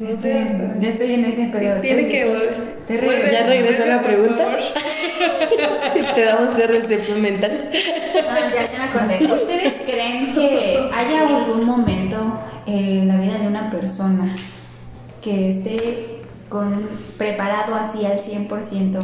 [0.00, 0.30] Estoy,
[0.78, 1.80] ya estoy en ese periodo.
[1.80, 3.30] Tiene que volver.
[3.30, 4.46] ¿Ya regresó la pregunta?
[6.14, 7.68] Te damos RCP mental.
[8.28, 9.32] Ah, ya, ya me acordé.
[9.34, 14.36] ¿Ustedes creen que haya algún momento en la vida de una persona
[15.20, 16.17] que esté
[16.48, 18.98] con, preparado así al 100%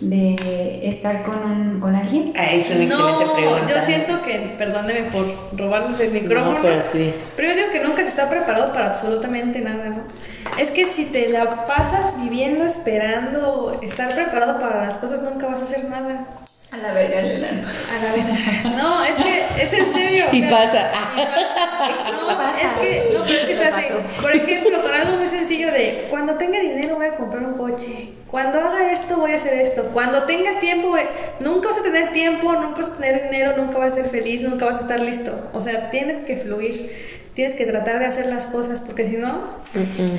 [0.00, 2.32] de estar con, un, con alguien?
[2.36, 3.68] Ah, es una excelente no, pregunta.
[3.68, 5.26] Yo siento que, perdóneme por
[5.56, 7.12] robarles el micrófono, pero, sí.
[7.36, 10.02] pero yo digo que nunca se está preparado para absolutamente nada, ¿no?
[10.58, 15.60] Es que si te la pasas viviendo, esperando, estar preparado para las cosas, nunca vas
[15.60, 16.26] a hacer nada.
[16.74, 17.52] A la verga el A
[18.02, 18.76] la verga.
[18.76, 20.24] No, es que es en serio.
[20.32, 20.90] Y pasa.
[22.24, 23.92] No, es que, no, pero es que está así.
[24.20, 28.08] Por ejemplo, con algo muy sencillo de cuando tenga dinero voy a comprar un coche.
[28.28, 29.90] Cuando haga esto voy a hacer esto.
[29.92, 30.96] Cuando tenga tiempo,
[31.40, 34.42] nunca vas a tener tiempo, nunca vas a tener dinero, nunca vas a ser feliz,
[34.42, 35.50] nunca vas a estar listo.
[35.52, 36.90] O sea, tienes que fluir
[37.34, 39.42] tienes que tratar de hacer las cosas porque si no,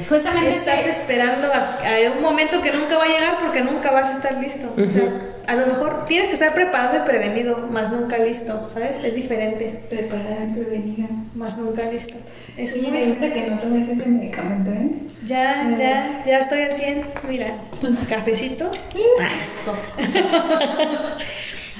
[0.09, 4.17] justamente estás esperando a, un momento que nunca va a llegar porque nunca vas a
[4.17, 4.73] estar listo.
[4.75, 9.01] O sea, a lo mejor tienes que estar preparado y prevenido, más nunca listo, ¿sabes?
[9.03, 9.79] Es diferente.
[9.89, 11.07] Preparada y prevenida.
[11.35, 12.15] Más nunca listo.
[12.57, 14.89] Es Oye, me gusta que no tomes ese medicamento, ¿eh?
[15.25, 17.01] Ya, ya, ya estoy al 100.
[17.29, 17.55] Mira,
[18.09, 18.71] cafecito.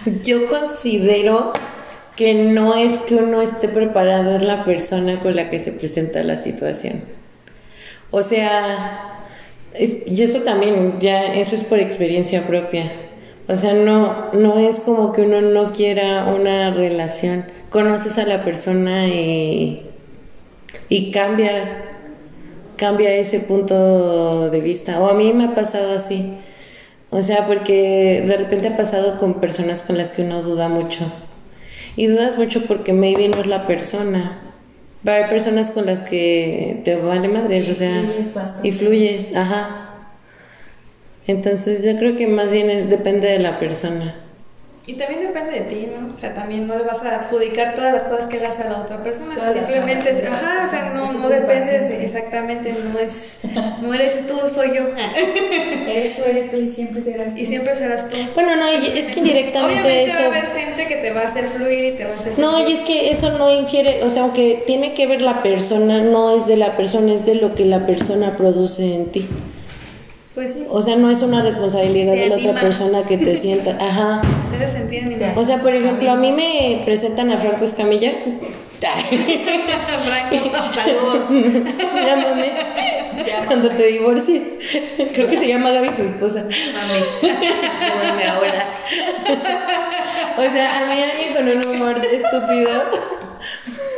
[0.24, 1.54] Yo considero
[2.15, 6.23] que no es que uno esté preparado, es la persona con la que se presenta
[6.23, 7.01] la situación.
[8.12, 9.25] O sea,
[9.78, 12.91] y eso también, ya, eso es por experiencia propia.
[13.47, 17.45] O sea, no, no es como que uno no quiera una relación.
[17.69, 19.86] Conoces a la persona y,
[20.88, 21.84] y cambia,
[22.78, 25.01] cambia ese punto de vista.
[25.01, 26.34] O a mí me ha pasado así.
[27.12, 31.06] O sea, porque de repente ha pasado con personas con las que uno duda mucho
[31.95, 34.41] y dudas mucho porque maybe no es la persona.
[35.08, 38.03] Va a haber personas con las que te vale madres, o sea,
[38.63, 39.89] y fluyes, ajá.
[41.27, 44.15] Entonces yo creo que más bien depende de la persona.
[44.88, 46.13] Y también depende de ti, ¿no?
[46.13, 48.82] O sea, también no le vas a adjudicar todas las cosas que hagas a la
[48.82, 49.36] otra persona.
[49.52, 53.39] Simplemente, es, ajá, o sea, no, no dependes, exactamente, no es,
[53.82, 54.84] no eres tú, soy yo.
[55.88, 57.39] eres tú, eres tú y siempre serás tú.
[57.39, 58.15] Y siempre serás tú.
[58.36, 60.19] Bueno, no, es que indirectamente Obviamente eso...
[60.19, 62.38] va a haber gente que te va a hacer fluir y te va a hacer...
[62.38, 66.02] No, y es que eso no infiere, o sea, aunque tiene que ver la persona,
[66.02, 69.28] no es de la persona, es de lo que la persona produce en ti.
[70.36, 70.65] Pues sí.
[70.69, 73.78] O sea, no es una responsabilidad de, la otra persona que te sienta.
[73.80, 74.21] Ajá.
[74.52, 75.39] Te hace sentir animado.
[75.39, 78.12] O sea, por ejemplo, a mí me presentan a Franco Escamilla.
[80.06, 81.30] Franco, saludos.
[82.06, 82.52] Llámame.
[83.48, 84.41] Cuando te divorcies.
[85.13, 86.43] Creo que se llama Gaby su esposa.
[86.43, 87.00] Mami.
[87.21, 88.67] Llámame ahora.
[90.38, 92.84] O sea, a mí alguien con un humor estúpido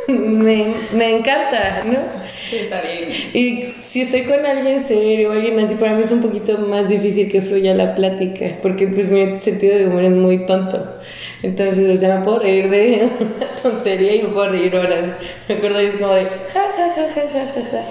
[0.06, 2.27] me, me encanta, ¿no?
[2.56, 3.10] Está bien.
[3.34, 6.88] Y si estoy con alguien serio o alguien así, para mí es un poquito más
[6.88, 10.98] difícil que fluya la plática, porque pues mi sentido de humor es muy tonto.
[11.42, 15.04] Entonces, o sea, me puedo reír de una tontería y me puedo reír horas.
[15.48, 17.84] Me acuerdo y como de ja.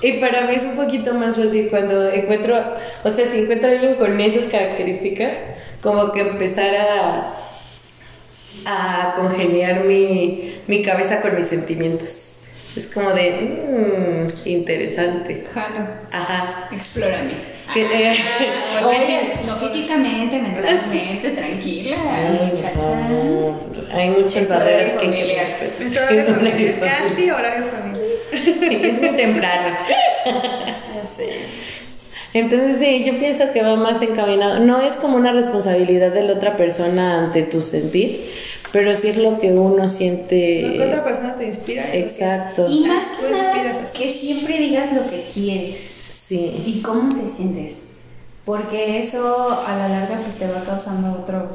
[0.00, 2.56] Y para mí es un poquito más fácil cuando encuentro,
[3.04, 5.32] o sea, si encuentro a alguien con esas características,
[5.82, 7.34] como que empezar a,
[8.66, 12.33] a congeniar mi, mi cabeza con mis sentimientos.
[12.76, 15.44] Es como de, mmm, interesante.
[15.52, 15.86] Jalo.
[16.10, 16.68] Ajá.
[16.72, 17.54] Explórame.
[17.76, 18.14] Eh,
[18.84, 21.96] Oye, no físicamente, mentalmente, tranquila,
[22.50, 23.08] muchacha.
[23.92, 25.46] Hay muchas barreras que familiar.
[25.80, 28.04] Es horario familiar, casi horario familiar.
[28.84, 29.76] es muy temprano.
[30.26, 31.28] Ya sé.
[32.34, 34.58] Entonces sí, yo pienso que va más encaminado.
[34.58, 38.30] No es como una responsabilidad de la otra persona ante tu sentir,
[38.74, 40.62] pero sí es lo que uno siente.
[40.62, 41.94] Lo que otra persona te inspira.
[41.94, 42.66] Exacto.
[42.68, 46.60] Y más Tú que nada, que siempre digas lo que quieres Sí.
[46.66, 47.82] y cómo te sientes.
[48.44, 51.52] Porque eso a la larga pues te va causando otros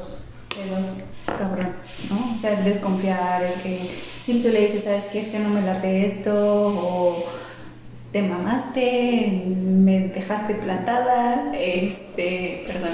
[0.48, 1.04] pedos
[1.38, 1.74] cabrón,
[2.10, 2.36] ¿no?
[2.38, 3.80] O sea, el desconfiar, el que
[4.22, 5.20] si tú le dices, ¿sabes qué?
[5.20, 7.26] Es que no me late esto o
[8.12, 12.92] te mamaste, me dejaste plantada, este, perdón.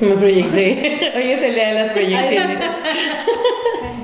[0.00, 1.12] Me proyecté.
[1.16, 2.58] Hoy es el día de las proyecciones.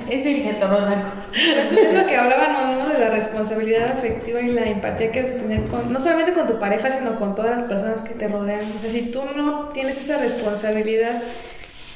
[0.09, 1.09] Es el que todo blanco.
[1.31, 2.89] Pues es lo que hablaban ¿no?
[2.89, 6.61] de la responsabilidad afectiva y la empatía que debes tener con, no solamente con tu
[6.61, 8.61] pareja, sino con todas las personas que te rodean.
[8.77, 11.23] O sea, si tú no tienes esa responsabilidad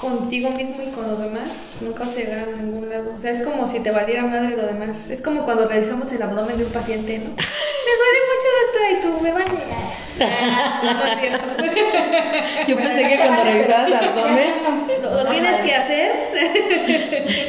[0.01, 3.15] contigo mismo y con los demás, pues nunca vas a llegar a ningún lado.
[3.17, 5.11] O sea, es como si te valiera madre lo demás.
[5.11, 7.31] Es como cuando revisamos el abdomen de un paciente, ¿no?
[7.31, 9.45] Me duele mucho, doctora, y tú me vale.
[10.23, 11.47] Ah, No, no es cierto.
[12.69, 14.51] Yo pensé que cuando revisabas abdomen,
[15.03, 16.13] Lo, lo tienes que hacer.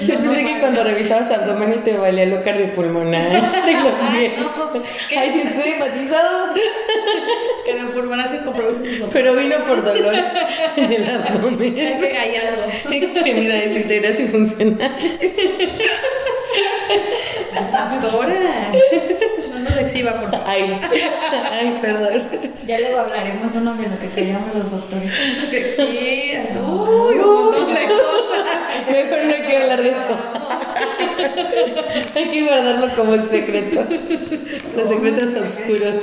[0.07, 3.29] yo pensé que cuando revisabas abdomen y te valía lo cardiopulmonar
[3.65, 4.31] de los pies.
[5.17, 6.53] Ay, sí, estoy enfatizado.
[7.71, 10.15] Que el pulmonar se sus Pero vino por dolor
[10.75, 11.75] en el abdomen.
[11.75, 12.91] Qué hallazgo.
[12.91, 15.03] Extremidades íntegras y funcionales.
[18.01, 18.71] Doctora.
[19.49, 20.45] No nos exhiba, por favor.
[20.47, 20.79] Ay,
[21.51, 22.23] ay, perdón.
[22.65, 25.11] Ya luego hablaremos uno de lo que callamos los doctores.
[25.75, 28.91] Sí, uy, un montón de cosas.
[28.91, 30.17] Mejor no hay que hablar de eso.
[32.15, 33.85] Hay que guardarlo como un secreto.
[34.75, 35.95] Los secretos oscuros.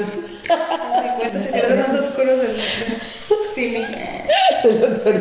[1.23, 2.63] Los secretos más oscuros del mundo.
[3.55, 3.87] Sí, mi.
[4.65, 5.15] El doctor.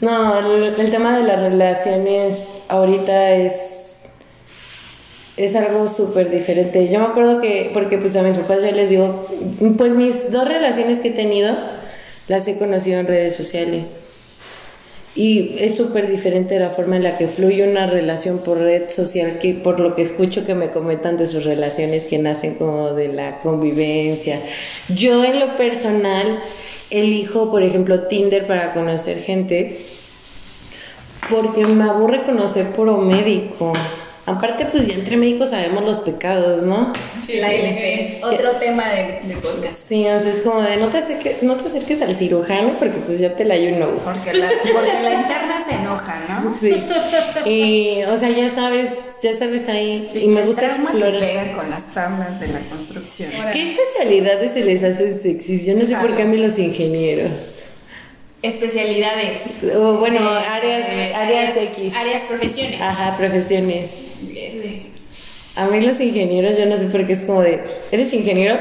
[0.00, 3.86] No, el, el tema de las relaciones ahorita es
[5.36, 6.88] es algo súper diferente.
[6.88, 9.26] Yo me acuerdo que, porque pues a mis papás yo les digo,
[9.76, 11.54] pues mis dos relaciones que he tenido
[12.28, 14.00] las he conocido en redes sociales.
[15.16, 19.38] Y es súper diferente la forma en la que fluye una relación por red social
[19.40, 23.08] que por lo que escucho que me comentan de sus relaciones que nacen como de
[23.08, 24.42] la convivencia.
[24.90, 26.40] Yo en lo personal
[26.90, 29.78] elijo, por ejemplo, Tinder para conocer gente
[31.30, 33.72] porque me aburre conocer puro médico.
[34.26, 36.92] Aparte, pues ya entre médicos sabemos los pecados, ¿no?
[37.28, 39.74] La LP, otro tema de, de podcast.
[39.88, 42.98] Sí, o sea, es como de no te, acerques, no te acerques al cirujano porque
[42.98, 44.00] pues ya te la you know.
[44.04, 46.56] Porque la, porque la interna se enoja, ¿no?
[46.60, 46.74] Sí.
[47.48, 48.90] Y, o sea, ya sabes,
[49.22, 50.10] ya sabes ahí.
[50.14, 51.20] Y me El gusta explorar.
[51.20, 53.30] pega con las tablas de la construcción.
[53.52, 55.66] ¿Qué especialidades se les hace sexys?
[55.66, 57.30] Yo no sé por qué a mí los ingenieros.
[58.42, 59.64] Especialidades.
[59.76, 61.92] O bueno, Eh, áreas, eh, áreas X.
[61.96, 62.80] Áreas profesiones.
[62.80, 63.90] Ajá, profesiones.
[65.56, 68.58] A mí los ingenieros, yo no sé por qué es como de, ¿eres ingeniero?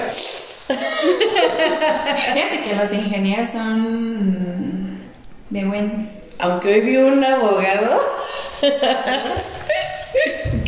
[2.34, 5.02] Fíjate que los ingenieros son
[5.50, 6.10] de buen.
[6.40, 8.00] Aunque hoy vi un abogado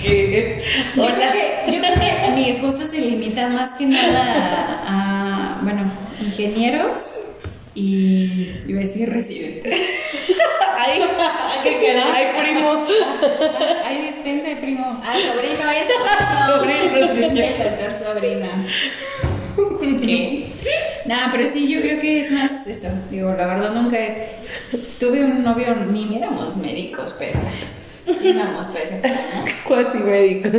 [0.01, 0.61] que...
[0.95, 5.61] Yo creo que, yo creo que mis gustos se limitan más que nada a, a,
[5.61, 5.89] bueno,
[6.21, 7.09] ingenieros
[7.77, 9.79] y iba a decir residentes.
[10.79, 11.01] Ay,
[11.63, 12.85] ay, primo.
[13.83, 14.99] Ay, dispensa, primo.
[15.03, 15.87] Ah, sobrino, es
[16.47, 17.41] Sobrino, sí, sí.
[17.43, 18.47] El doctor sobrino.
[20.05, 20.51] ¿Qué?
[21.05, 22.89] Nada, pero sí, yo creo que es más eso.
[23.09, 23.97] Digo, la verdad nunca
[24.99, 27.39] tuve un novio, ni éramos médicos, pero
[28.23, 28.97] íbamos pues ¿no?
[29.63, 30.51] Cuasi médicos.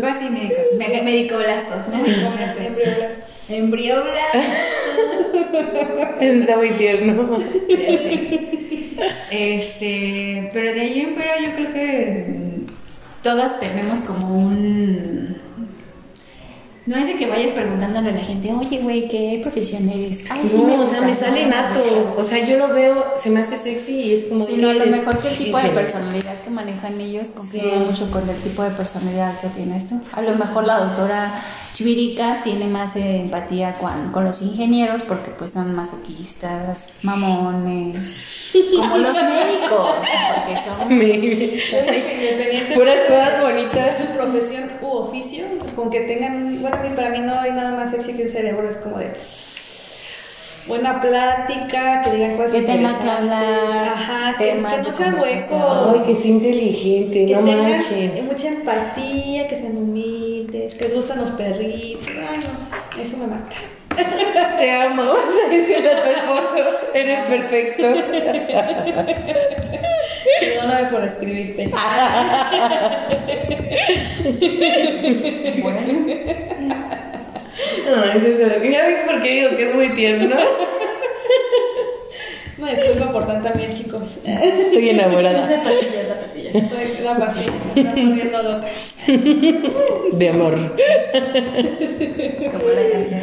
[0.00, 3.50] Casi médicos, me- médico-blastos, médicos-blastos.
[3.50, 4.42] Embrioblastos.
[6.20, 7.38] Está muy tierno.
[7.68, 8.40] Ya sé.
[9.30, 12.26] Este, pero de ahí en fuera yo creo que
[13.22, 15.13] todas tenemos como un...
[16.86, 20.26] No es de que vayas preguntándole a la gente, oye, güey, ¿qué profesión eres?
[20.30, 21.06] Ay, sí, me No, o sea, gusta".
[21.06, 22.14] me sale No, nato.
[22.18, 24.44] O sea, yo lo veo, se me hace sexy y es como.
[24.44, 27.70] A ¿qué lo mejor que el tipo de personalidad que manejan ellos confía Sí.
[27.88, 29.98] mucho con el tipo de personalidad que tienes tú.
[30.12, 31.34] A lo mejor la doctora
[31.72, 37.96] Chivirica tiene más eh, empatía con, con los ingenieros porque pues son masoquistas, mamones,
[38.76, 39.96] como los médicos,
[40.34, 41.54] porque son Maybe.
[41.56, 42.04] Es masoquistas.
[42.04, 43.98] que independiente Puras de cosas bonitas.
[43.98, 44.63] su profesión
[45.04, 45.44] oficio,
[45.76, 48.76] con que tengan, bueno, para mí no hay nada más sexy que un cerebro, es
[48.76, 49.10] como de
[50.66, 55.20] buena plática, que digan cosas Que tenga que hablar ajá, que, temas que no sean
[55.20, 58.26] huecos, Ay, que sea inteligente, que no tengan manchen.
[58.26, 63.56] mucha empatía, que sean humildes, que les gustan los perritos, ay no, eso me mata.
[64.58, 65.02] Te amo.
[65.04, 66.64] Vas a decirle a tu esposo,
[66.94, 67.84] eres perfecto.
[70.40, 71.70] Perdóname por escribirte.
[75.62, 75.78] Bueno,
[78.00, 78.46] parece eso.
[78.64, 80.36] Ya vi por qué digo que es muy tierno.
[82.56, 84.18] No, disculpa por tanta miel, chicos.
[84.24, 86.50] Estoy No enamorada sé pastilla, es la pastilla.
[86.54, 88.68] Estoy la pastilla, está poniendo loca.
[90.12, 90.54] de amor.
[92.52, 93.22] Como la canción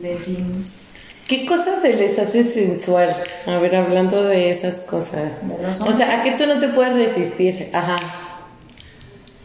[0.00, 0.91] de Jeans.
[1.28, 3.14] ¿Qué cosas se les hace sensual?
[3.46, 5.38] A ver, hablando de esas cosas.
[5.86, 7.70] O sea, ¿a qué tú no te puedes resistir?
[7.72, 7.96] Ajá.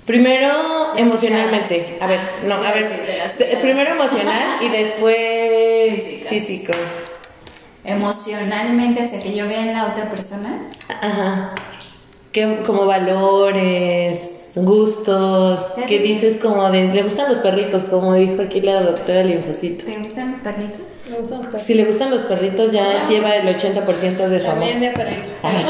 [0.06, 1.98] Primero Las emocionalmente.
[2.02, 2.90] A ver, Ah, no, iba a ver.
[2.90, 3.60] decir.
[3.62, 6.30] Primero emocional y después Físicas.
[6.30, 6.74] físico.
[7.84, 10.60] Emocionalmente, o sea, que yo vea en la otra persona.
[10.90, 11.54] Ajá.
[12.32, 18.62] Que, como valores, gustos, que- dices como de, le gustan los perritos, como dijo aquí
[18.62, 19.86] la doctora Linfocito.
[19.86, 20.82] ¿Te gustan los perritos?
[21.10, 21.62] Me gustan los perritos.
[21.68, 24.68] Si le gustan los perritos ya lleva el 80% de su amor.
[24.68, 25.30] También de perrito.
[25.44, 25.66] Ay,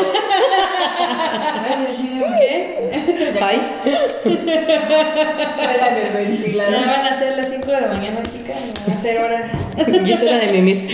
[1.85, 2.25] Dios mío.
[2.39, 3.33] ¿Qué?
[3.41, 3.61] Ay,
[6.71, 8.57] Ya van a ser las 5 de la mañana, chicas.
[8.87, 9.51] No va a ser hora.
[10.05, 10.89] y es hora de mimir.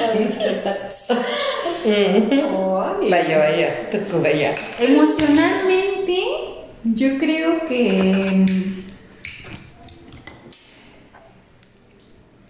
[0.00, 0.90] Hora de despertar.
[1.84, 3.10] Ay.
[3.10, 3.88] Vaya, vaya,
[4.22, 4.54] vaya.
[4.78, 6.18] Emocionalmente,
[6.84, 8.44] yo creo que.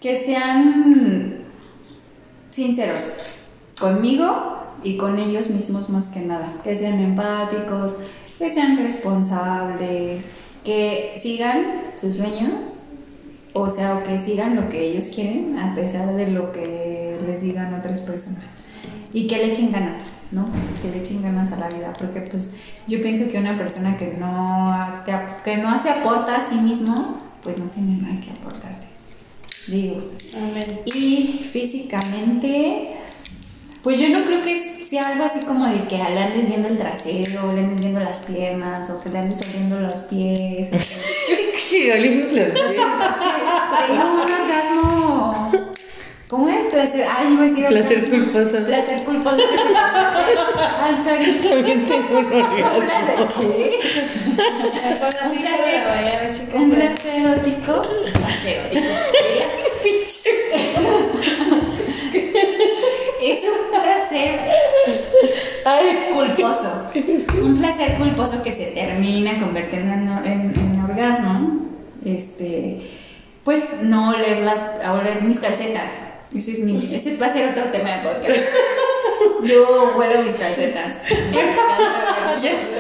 [0.02, 1.44] Que sean
[2.50, 3.14] sinceros
[3.78, 6.54] conmigo y con ellos mismos más que nada.
[6.64, 7.94] Que sean empáticos,
[8.36, 10.28] que sean responsables,
[10.64, 11.62] que sigan
[11.94, 12.80] sus sueños,
[13.52, 17.42] o sea, o que sigan lo que ellos quieren a pesar de lo que les
[17.42, 18.42] digan otras personas.
[19.12, 20.48] Y que le echen ganas, ¿no?
[20.80, 22.54] Que le echen ganas a la vida, porque pues
[22.88, 24.74] yo pienso que una persona que no,
[25.44, 28.91] que no se aporta a sí mismo, pues no tiene nada que aportarte.
[29.66, 30.10] Digo.
[30.36, 30.80] Amén.
[30.86, 32.88] Y físicamente,
[33.82, 36.76] pues yo no creo que sea algo así como de que le andes viendo el
[36.76, 40.68] trasero, o le andes viendo las piernas, o que le andes oliendo los pies.
[40.72, 42.70] o que- Qué oliendo los o sea,
[43.86, 43.98] pies.
[44.04, 44.91] un orgasmo.
[46.32, 46.64] ¿Cómo es?
[46.72, 47.06] Placer.
[47.14, 48.64] Ay, iba a decir Placer culposo.
[48.64, 49.64] Placer culposo que se
[50.82, 51.32] I'm sorry.
[51.46, 52.80] También tengo un Un orgasmo.
[52.80, 53.80] placer, ¿qué?
[54.98, 55.84] Son las 5 de placer.
[55.88, 56.54] mañana, chicas.
[56.54, 57.82] Un placer erótico.
[58.14, 58.92] Placer erótico.
[63.22, 64.40] Es un placer
[65.64, 66.90] Ay, culposo.
[67.42, 71.60] Un placer culposo que se termina convirtiendo en, en- en orgasmo.
[72.04, 72.80] Este,
[73.44, 75.90] pues no olerlas, a oler mis calcetas.
[76.36, 78.48] Ese, es mi, ese va a ser otro tema de podcast.
[79.44, 81.02] Yo huelo mis calcetas.
[81.10, 81.76] Me encanta
[82.38, 82.72] oler mis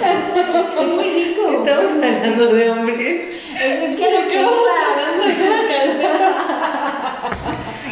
[0.00, 0.72] calcetas.
[0.80, 1.42] Es muy rico.
[1.52, 3.20] estamos hablando de hombres.
[3.60, 4.36] Es, es que lo que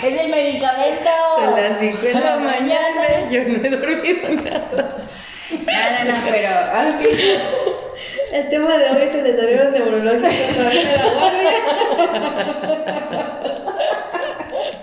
[0.06, 1.10] Es el medicamento.
[1.38, 3.30] Son las 5 de la mañana.
[3.30, 4.88] Yo no he dormido nada.
[5.50, 6.48] No, no, no, pero.
[6.48, 7.73] ah, ok.
[8.32, 11.50] El tema de hoy es el deterioro neurológico a través de la guardia.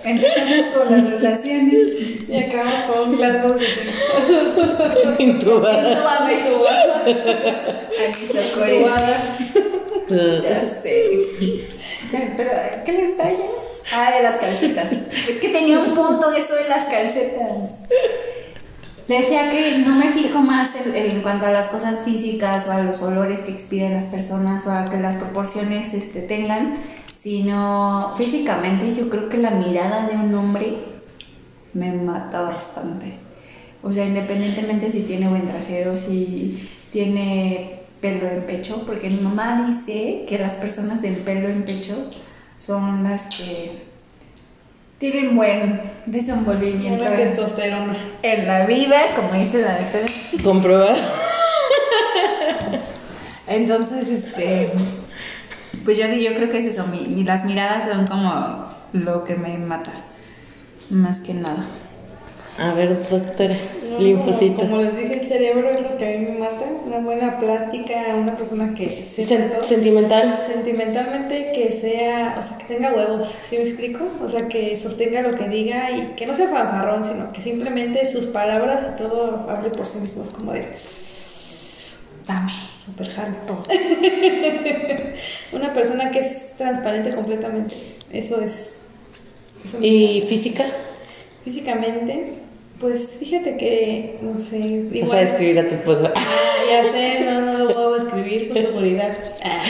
[0.04, 1.88] Empezamos con las relaciones.
[2.28, 3.56] Y acabamos con un Glasgow
[5.18, 5.92] Intubada.
[8.08, 8.74] Aquí socorro.
[8.74, 9.22] intubadas.
[10.42, 11.20] Ya sé.
[12.36, 12.50] Pero,
[12.84, 13.36] ¿qué les está ya?
[13.92, 14.92] Ah, de las calcetas.
[14.92, 17.80] Es que tenía un punto eso de las calcetas.
[19.08, 23.02] Decía que no me fijo más en, cuanto a las cosas físicas o a los
[23.02, 26.76] olores que expiden las personas o a que las proporciones este, tengan,
[27.16, 30.78] sino físicamente yo creo que la mirada de un hombre
[31.74, 33.14] me mata bastante.
[33.82, 39.66] O sea, independientemente si tiene buen trasero, si tiene pelo en pecho, porque mi mamá
[39.66, 42.10] dice que las personas del pelo en pecho
[42.58, 43.91] son las que
[45.02, 47.96] tienen buen desenvolvimiento Una en, testosterona.
[48.22, 50.06] en la vida, como dice la doctora.
[50.44, 50.94] Comprobado.
[53.48, 54.70] Entonces, este,
[55.84, 59.34] pues yo, yo creo que es eso, mi, mi- las miradas son como lo que
[59.34, 59.90] me mata,
[60.88, 61.66] más que nada.
[62.58, 63.56] A ver, doctora.
[63.88, 64.60] No, Linfocito.
[64.62, 66.64] Como, les dije, el cerebro es lo que a mí me mata.
[66.86, 69.64] Una buena plática, una persona que Sen- todo.
[69.64, 70.38] sentimental.
[70.46, 74.04] Sentimentalmente que sea, o sea, que tenga huevos, ¿sí me explico?
[74.22, 78.04] O sea, que sostenga lo que diga y que no sea fanfarrón, sino que simplemente
[78.06, 80.66] sus palabras y todo hable por sí mismos, como de
[82.26, 82.52] Dame.
[82.84, 83.34] super jalo.
[85.52, 87.74] Una persona que es transparente completamente,
[88.12, 88.82] eso es.
[89.64, 90.64] eso ¿Y física?
[91.44, 92.34] Físicamente,
[92.82, 96.12] pues fíjate que, no sé, Vas a describir a tu esposo.
[96.14, 96.20] Ah,
[96.68, 99.16] ya sé, no, no lo puedo escribir por seguridad.
[99.44, 99.62] Ah.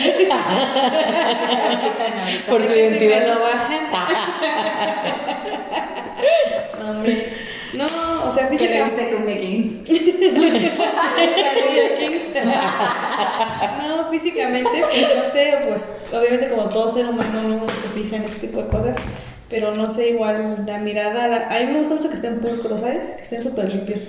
[2.49, 3.21] Por su que si identidad.
[3.21, 3.81] me lo bajan.
[6.81, 7.27] No, hombre.
[7.75, 7.87] No,
[8.29, 9.05] o sea, Que le físicamente.
[9.05, 9.89] guste con Kings.
[13.79, 18.25] no, físicamente, pues no sé, pues obviamente como todo ser humano no se fija en
[18.25, 18.97] este tipo de cosas,
[19.53, 22.81] pero no sé, igual la mirada, la- a mí me gusta mucho que estén puros,
[22.81, 23.05] ¿sabes?
[23.19, 24.03] Que estén súper limpios,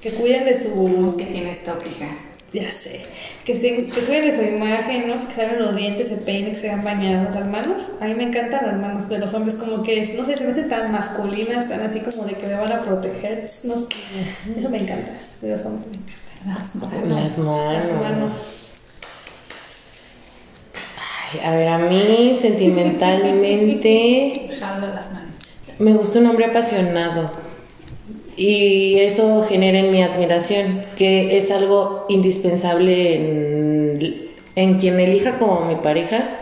[0.00, 1.14] que cuiden de su...
[1.16, 2.08] que tienes toque, hija.
[2.52, 3.00] Ya sé.
[3.46, 5.14] Que, se, que cuiden de su imagen, ¿no?
[5.26, 7.30] Que salen los dientes, se peinen, que se hayan bañado.
[7.34, 10.24] Las manos, a mí me encantan las manos de los hombres, como que, es- no
[10.26, 13.46] sé, se me hacen tan masculinas, tan así como de que me van a proteger.
[13.64, 13.86] No sé.
[14.58, 16.22] Eso me encanta, de los hombres me encanta.
[16.44, 17.38] Las Las manos.
[17.38, 18.71] Las manos.
[21.32, 25.30] Ay, a ver, a mí sentimentalmente Jalo las manos.
[25.78, 27.30] me gusta un hombre apasionado.
[28.36, 35.66] Y eso genera en mi admiración, que es algo indispensable en, en quien elija como
[35.66, 36.38] mi pareja,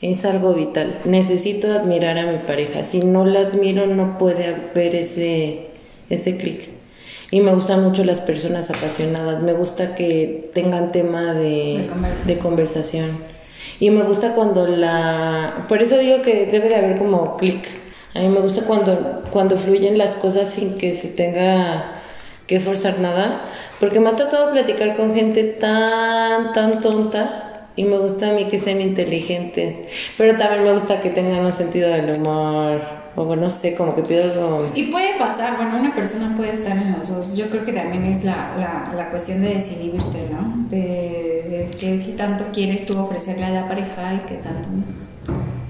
[0.00, 1.00] es algo vital.
[1.04, 2.84] Necesito admirar a mi pareja.
[2.84, 5.66] Si no la admiro, no puede haber ese,
[6.08, 6.68] ese clic.
[7.32, 9.42] Y me gustan mucho las personas apasionadas.
[9.42, 12.26] Me gusta que tengan tema de, De conversación.
[12.26, 13.33] de conversación.
[13.80, 15.64] Y me gusta cuando la...
[15.68, 17.66] Por eso digo que debe de haber como clic.
[18.14, 22.02] A mí me gusta cuando, cuando fluyen las cosas sin que se tenga
[22.46, 23.42] que forzar nada.
[23.80, 27.50] Porque me ha tocado platicar con gente tan, tan tonta.
[27.76, 29.76] Y me gusta a mí que sean inteligentes.
[30.16, 32.80] Pero también me gusta que tengan un sentido del humor.
[33.16, 34.62] O no sé, como que pido algo...
[34.74, 37.36] Y puede pasar, bueno, una persona puede estar en los dos.
[37.36, 40.68] Yo creo que también es la, la, la cuestión de desinhibirte, ¿no?
[40.68, 41.23] De,
[41.78, 44.68] qué tanto quieres tú ofrecerle a la pareja y qué tanto.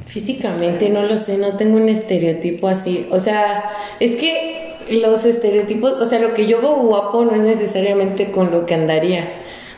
[0.07, 3.07] Físicamente no lo sé, no tengo un estereotipo así.
[3.11, 7.43] O sea, es que los estereotipos, o sea, lo que yo veo guapo no es
[7.43, 9.29] necesariamente con lo que andaría.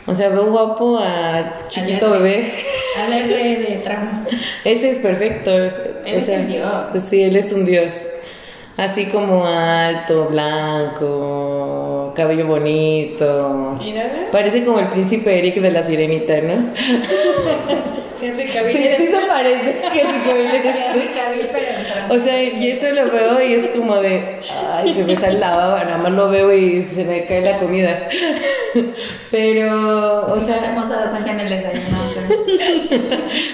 [0.07, 2.53] O sea, veo guapo a chiquito Al bebé.
[3.05, 4.27] Al R de trauma.
[4.64, 5.51] Ese es perfecto.
[5.51, 5.72] Él
[6.05, 7.03] o es sea, un dios.
[7.09, 7.95] Sí, él es un dios.
[8.77, 11.07] Así como alto, blanco,
[12.16, 13.78] cabello bonito.
[13.84, 14.10] ¿Y nada?
[14.32, 16.54] Parece como el príncipe Eric de la sirenita, ¿no?
[18.22, 18.72] Henry Sí, Cavill.
[18.96, 19.76] sí se parece.
[19.94, 22.14] Henry Cavill, pero trauma.
[22.14, 24.20] O sea, y eso lo veo y es como de,
[24.74, 27.58] ay, se me sale la baba, nada más lo veo y se me cae la
[27.58, 28.08] comida.
[29.30, 31.98] Pero, o Sí, sea, nos hemos dado cuenta en el desayuno.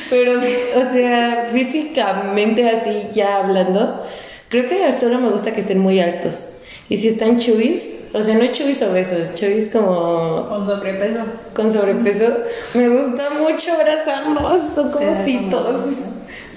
[0.08, 0.40] pero- pero,
[0.80, 4.02] o sea, físicamente así ya hablando,
[4.48, 6.48] creo que solo me gusta que estén muy altos.
[6.88, 11.20] Y si están chubis, o sea, no chubis obesos, chubis como Con sobrepeso.
[11.54, 12.32] con sobrepeso,
[12.74, 15.94] me gusta mucho abrazarlos, son como ositos.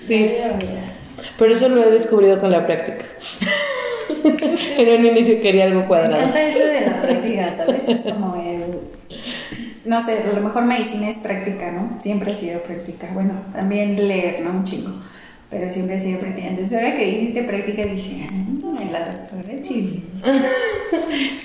[0.05, 0.31] Sí.
[1.37, 3.05] Por eso lo he descubrido con la práctica.
[4.77, 6.15] en un inicio quería algo Me cuadrado.
[6.17, 7.87] encanta eso de la práctica, ¿sabes?
[7.87, 8.79] Es como el.
[9.85, 12.01] No sé, a lo mejor medicina es práctica, ¿no?
[12.01, 13.07] Siempre ha sido práctica.
[13.13, 14.51] Bueno, también leer, ¿no?
[14.51, 14.91] Un chingo.
[15.49, 16.47] Pero siempre ha sido práctica.
[16.47, 18.27] Entonces, ahora que dijiste práctica, dije,
[18.79, 19.99] ah, la doctora chile.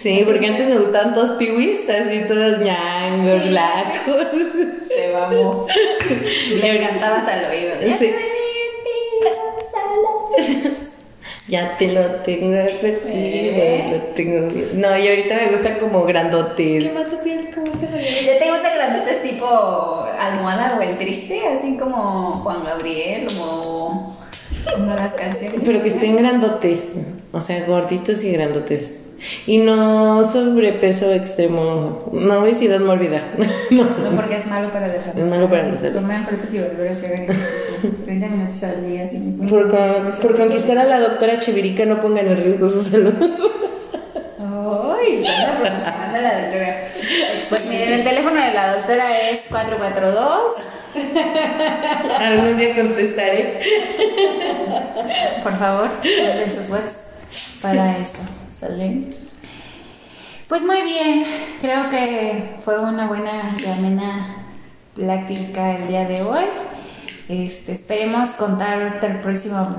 [0.01, 4.26] Sí, porque antes me gustaban todos piwis, así todos ñangos, lacos.
[4.89, 5.66] Te vamos.
[6.55, 7.74] Le cantabas al oído.
[7.81, 8.07] Ya Sí.
[8.07, 8.31] te
[11.49, 13.89] Ya te lo tengo advertido, ¿Eh?
[13.91, 14.81] lo tengo bien.
[14.81, 16.85] No, y ahorita me gustan como grandotes.
[16.85, 17.51] ¿Qué más tu piel?
[17.53, 18.05] ¿Cómo se ve?
[18.24, 21.41] ¿Ya te gustan grandotes tipo almohada o el triste?
[21.49, 23.99] Así como Juan Gabriel o
[24.74, 25.61] como las canciones.
[25.64, 26.92] Pero que estén grandotes,
[27.32, 29.04] o sea, gorditos y grandotes.
[29.46, 33.20] Y no sobrepeso extremo, no obesidad mórbida.
[33.70, 33.84] no.
[33.84, 35.18] No, porque es malo para la salud.
[35.18, 36.00] Es malo para la salud.
[36.26, 37.90] Frutas y verduras y hagan ejercicio.
[38.06, 39.06] 30 minutos al día.
[39.06, 43.12] Sin Por, con- por conquistar a la doctora Chivirica no pongan en riesgo su salud.
[44.38, 46.76] Ay, anda promocionando a la doctora.
[47.48, 50.53] Pues miren, el teléfono de la doctora es 442.
[52.18, 53.61] Algún día contestaré.
[55.42, 57.05] Por favor, en sus webs
[57.62, 58.22] para eso.
[58.59, 59.09] ¿Sale?
[60.48, 61.24] Pues muy bien,
[61.61, 64.26] creo que fue una buena y amena
[64.94, 66.44] plática el día de hoy.
[67.28, 69.76] Este, esperemos contar el próximo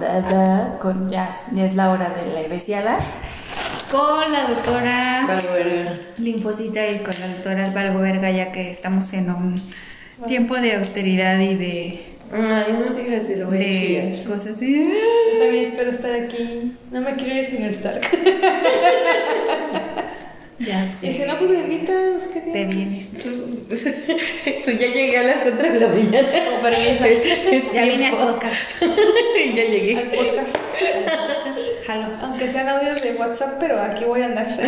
[0.82, 2.98] con ya, ya es la hora de la besiada
[3.92, 5.94] con la doctora Bárbara.
[6.18, 9.56] Linfocita y con la doctora Álvaro Verga ya que estamos en un
[10.28, 12.00] tiempo de austeridad y de,
[12.34, 14.24] Ay, no digas eso, voy a de chillar.
[14.26, 14.90] cosas así.
[15.34, 16.72] Yo también espero estar aquí.
[16.92, 18.00] No me quiero ir sin estar.
[20.60, 21.26] Ya Y si sé.
[21.26, 22.20] no, pues me invitan.
[22.20, 23.14] pues, ¿qué Te vienes.
[23.18, 26.30] Tú ya llegué a las 4 de la mañana.
[26.62, 26.78] Para.
[26.88, 28.56] Es Ya vine al podcast.
[28.80, 29.98] ya llegué.
[29.98, 30.56] Al podcast.
[31.86, 32.08] Jalo.
[32.22, 34.48] Aunque sean audios de WhatsApp, pero aquí voy a andar.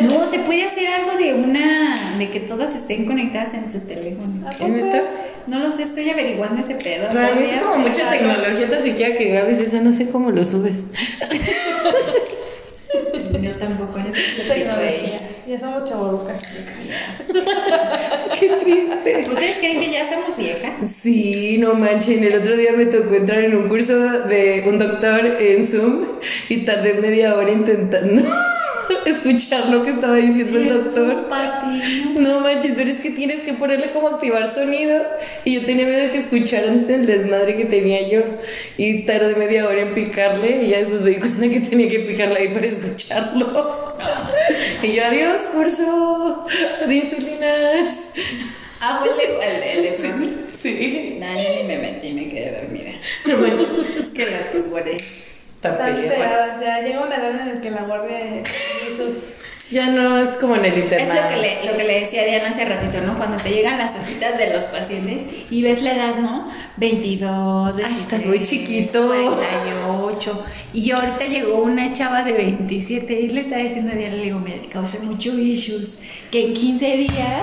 [0.00, 2.16] No, se puede hacer algo de una.
[2.18, 4.44] de que todas estén conectadas en su teléfono.
[5.46, 7.08] No lo sé, estoy averiguando este pedo.
[7.08, 10.44] Para mí es como mucha tecnología, tan siquiera que grabes eso, no sé cómo lo
[10.44, 10.76] subes.
[13.42, 15.16] Yo tampoco, yo ahí.
[15.48, 16.42] Ya somos chavorrucas.
[18.40, 19.26] Qué triste.
[19.30, 20.72] ¿Ustedes creen que ya somos viejas?
[21.00, 22.24] Sí, no manchen.
[22.24, 26.06] El otro día me tocó entrar en un curso de un doctor en Zoom
[26.48, 28.22] y tardé media hora intentando
[29.06, 31.28] escuchar lo que estaba diciendo el doctor.
[32.18, 35.00] No manches, pero es que tienes que ponerle como activar sonido.
[35.44, 38.22] Y yo tenía miedo de que escucharan el desmadre que tenía yo.
[38.78, 40.64] Y tardé media hora en picarle.
[40.64, 43.85] Y ya después me di cuenta que tenía que picarle ahí para escucharlo.
[44.82, 46.46] Y yo, adiós, curso
[46.86, 48.10] de insulinas.
[48.80, 50.36] Ah, fue el, el, el FMI.
[50.54, 51.16] Sí.
[51.20, 52.92] No, yo ni me metí, me quedé dormida.
[53.24, 53.68] No manches.
[54.00, 55.02] Es que las cosguardes.
[55.56, 56.60] Están Tan pegadas.
[56.60, 58.42] Ya llega una edad en la que la guardia y
[58.92, 59.34] esos.
[59.70, 61.22] Ya no es como en el Es internado.
[61.22, 63.16] lo que, le, lo que le decía Diana hace ratito, ¿no?
[63.16, 66.48] Cuando te llegan las hojitas de los pacientes y ves la edad, ¿no?
[66.76, 69.06] 22, 23, Ay, estás muy chiquito.
[69.08, 70.44] 48.
[70.74, 74.38] Y ahorita llegó una chava de 27 y le está diciendo a Diana, le digo,
[74.38, 77.42] me causa mucho issues que en 15 días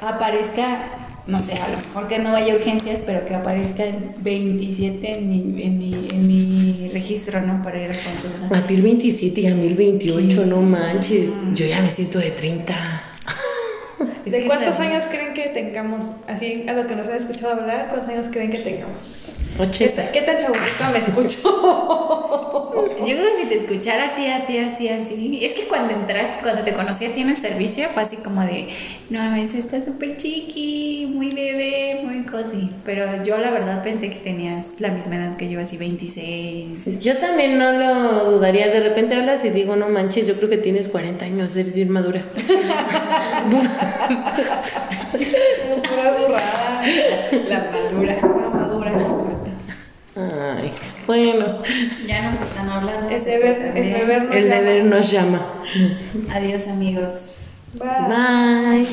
[0.00, 0.78] aparezca,
[1.26, 5.28] no sé, a lo mejor que no haya urgencias, pero que aparezca en 27 en
[5.28, 7.62] mi, en mi, en mi registro, ¿no?
[7.62, 8.48] Para ir a consulta.
[8.50, 11.30] Matil 27 y a mil 28, no manches.
[11.54, 13.09] Yo ya me siento de 30.
[14.24, 16.06] ¿De cuántos años creen que tengamos?
[16.28, 19.26] Así, a lo que nos han escuchado hablar, ¿cuántos años creen que tengamos?
[19.56, 19.94] ¿Qué, 80.
[19.94, 21.38] ta- ¿Qué tan chaburruca me escucho?
[23.00, 25.44] Yo creo que si te escuchara a ti, a ti, así, así.
[25.44, 28.40] Es que cuando entraste, cuando te conocí a ti en el servicio, fue así como
[28.42, 28.68] de,
[29.10, 32.70] no, a veces está súper chiqui, muy bebé, muy cosi.
[32.86, 37.00] Pero yo la verdad pensé que tenías la misma edad que yo, así 26.
[37.00, 38.68] Yo también no lo dudaría.
[38.68, 41.90] De repente hablas y digo, no manches, yo creo que tienes 40 años, eres bien
[41.90, 42.22] madura.
[45.12, 46.82] Pura burrada.
[47.48, 48.14] La madura.
[48.20, 48.92] Pura madura.
[50.16, 50.72] Ay,
[51.06, 51.62] bueno,
[52.06, 53.08] Ya nos están hablando.
[53.10, 54.60] El deber, el deber nos el llama.
[54.60, 55.40] deber nos llama.
[56.34, 57.32] Adiós, amigos.
[57.74, 57.88] Bye.
[58.08, 58.86] Bye.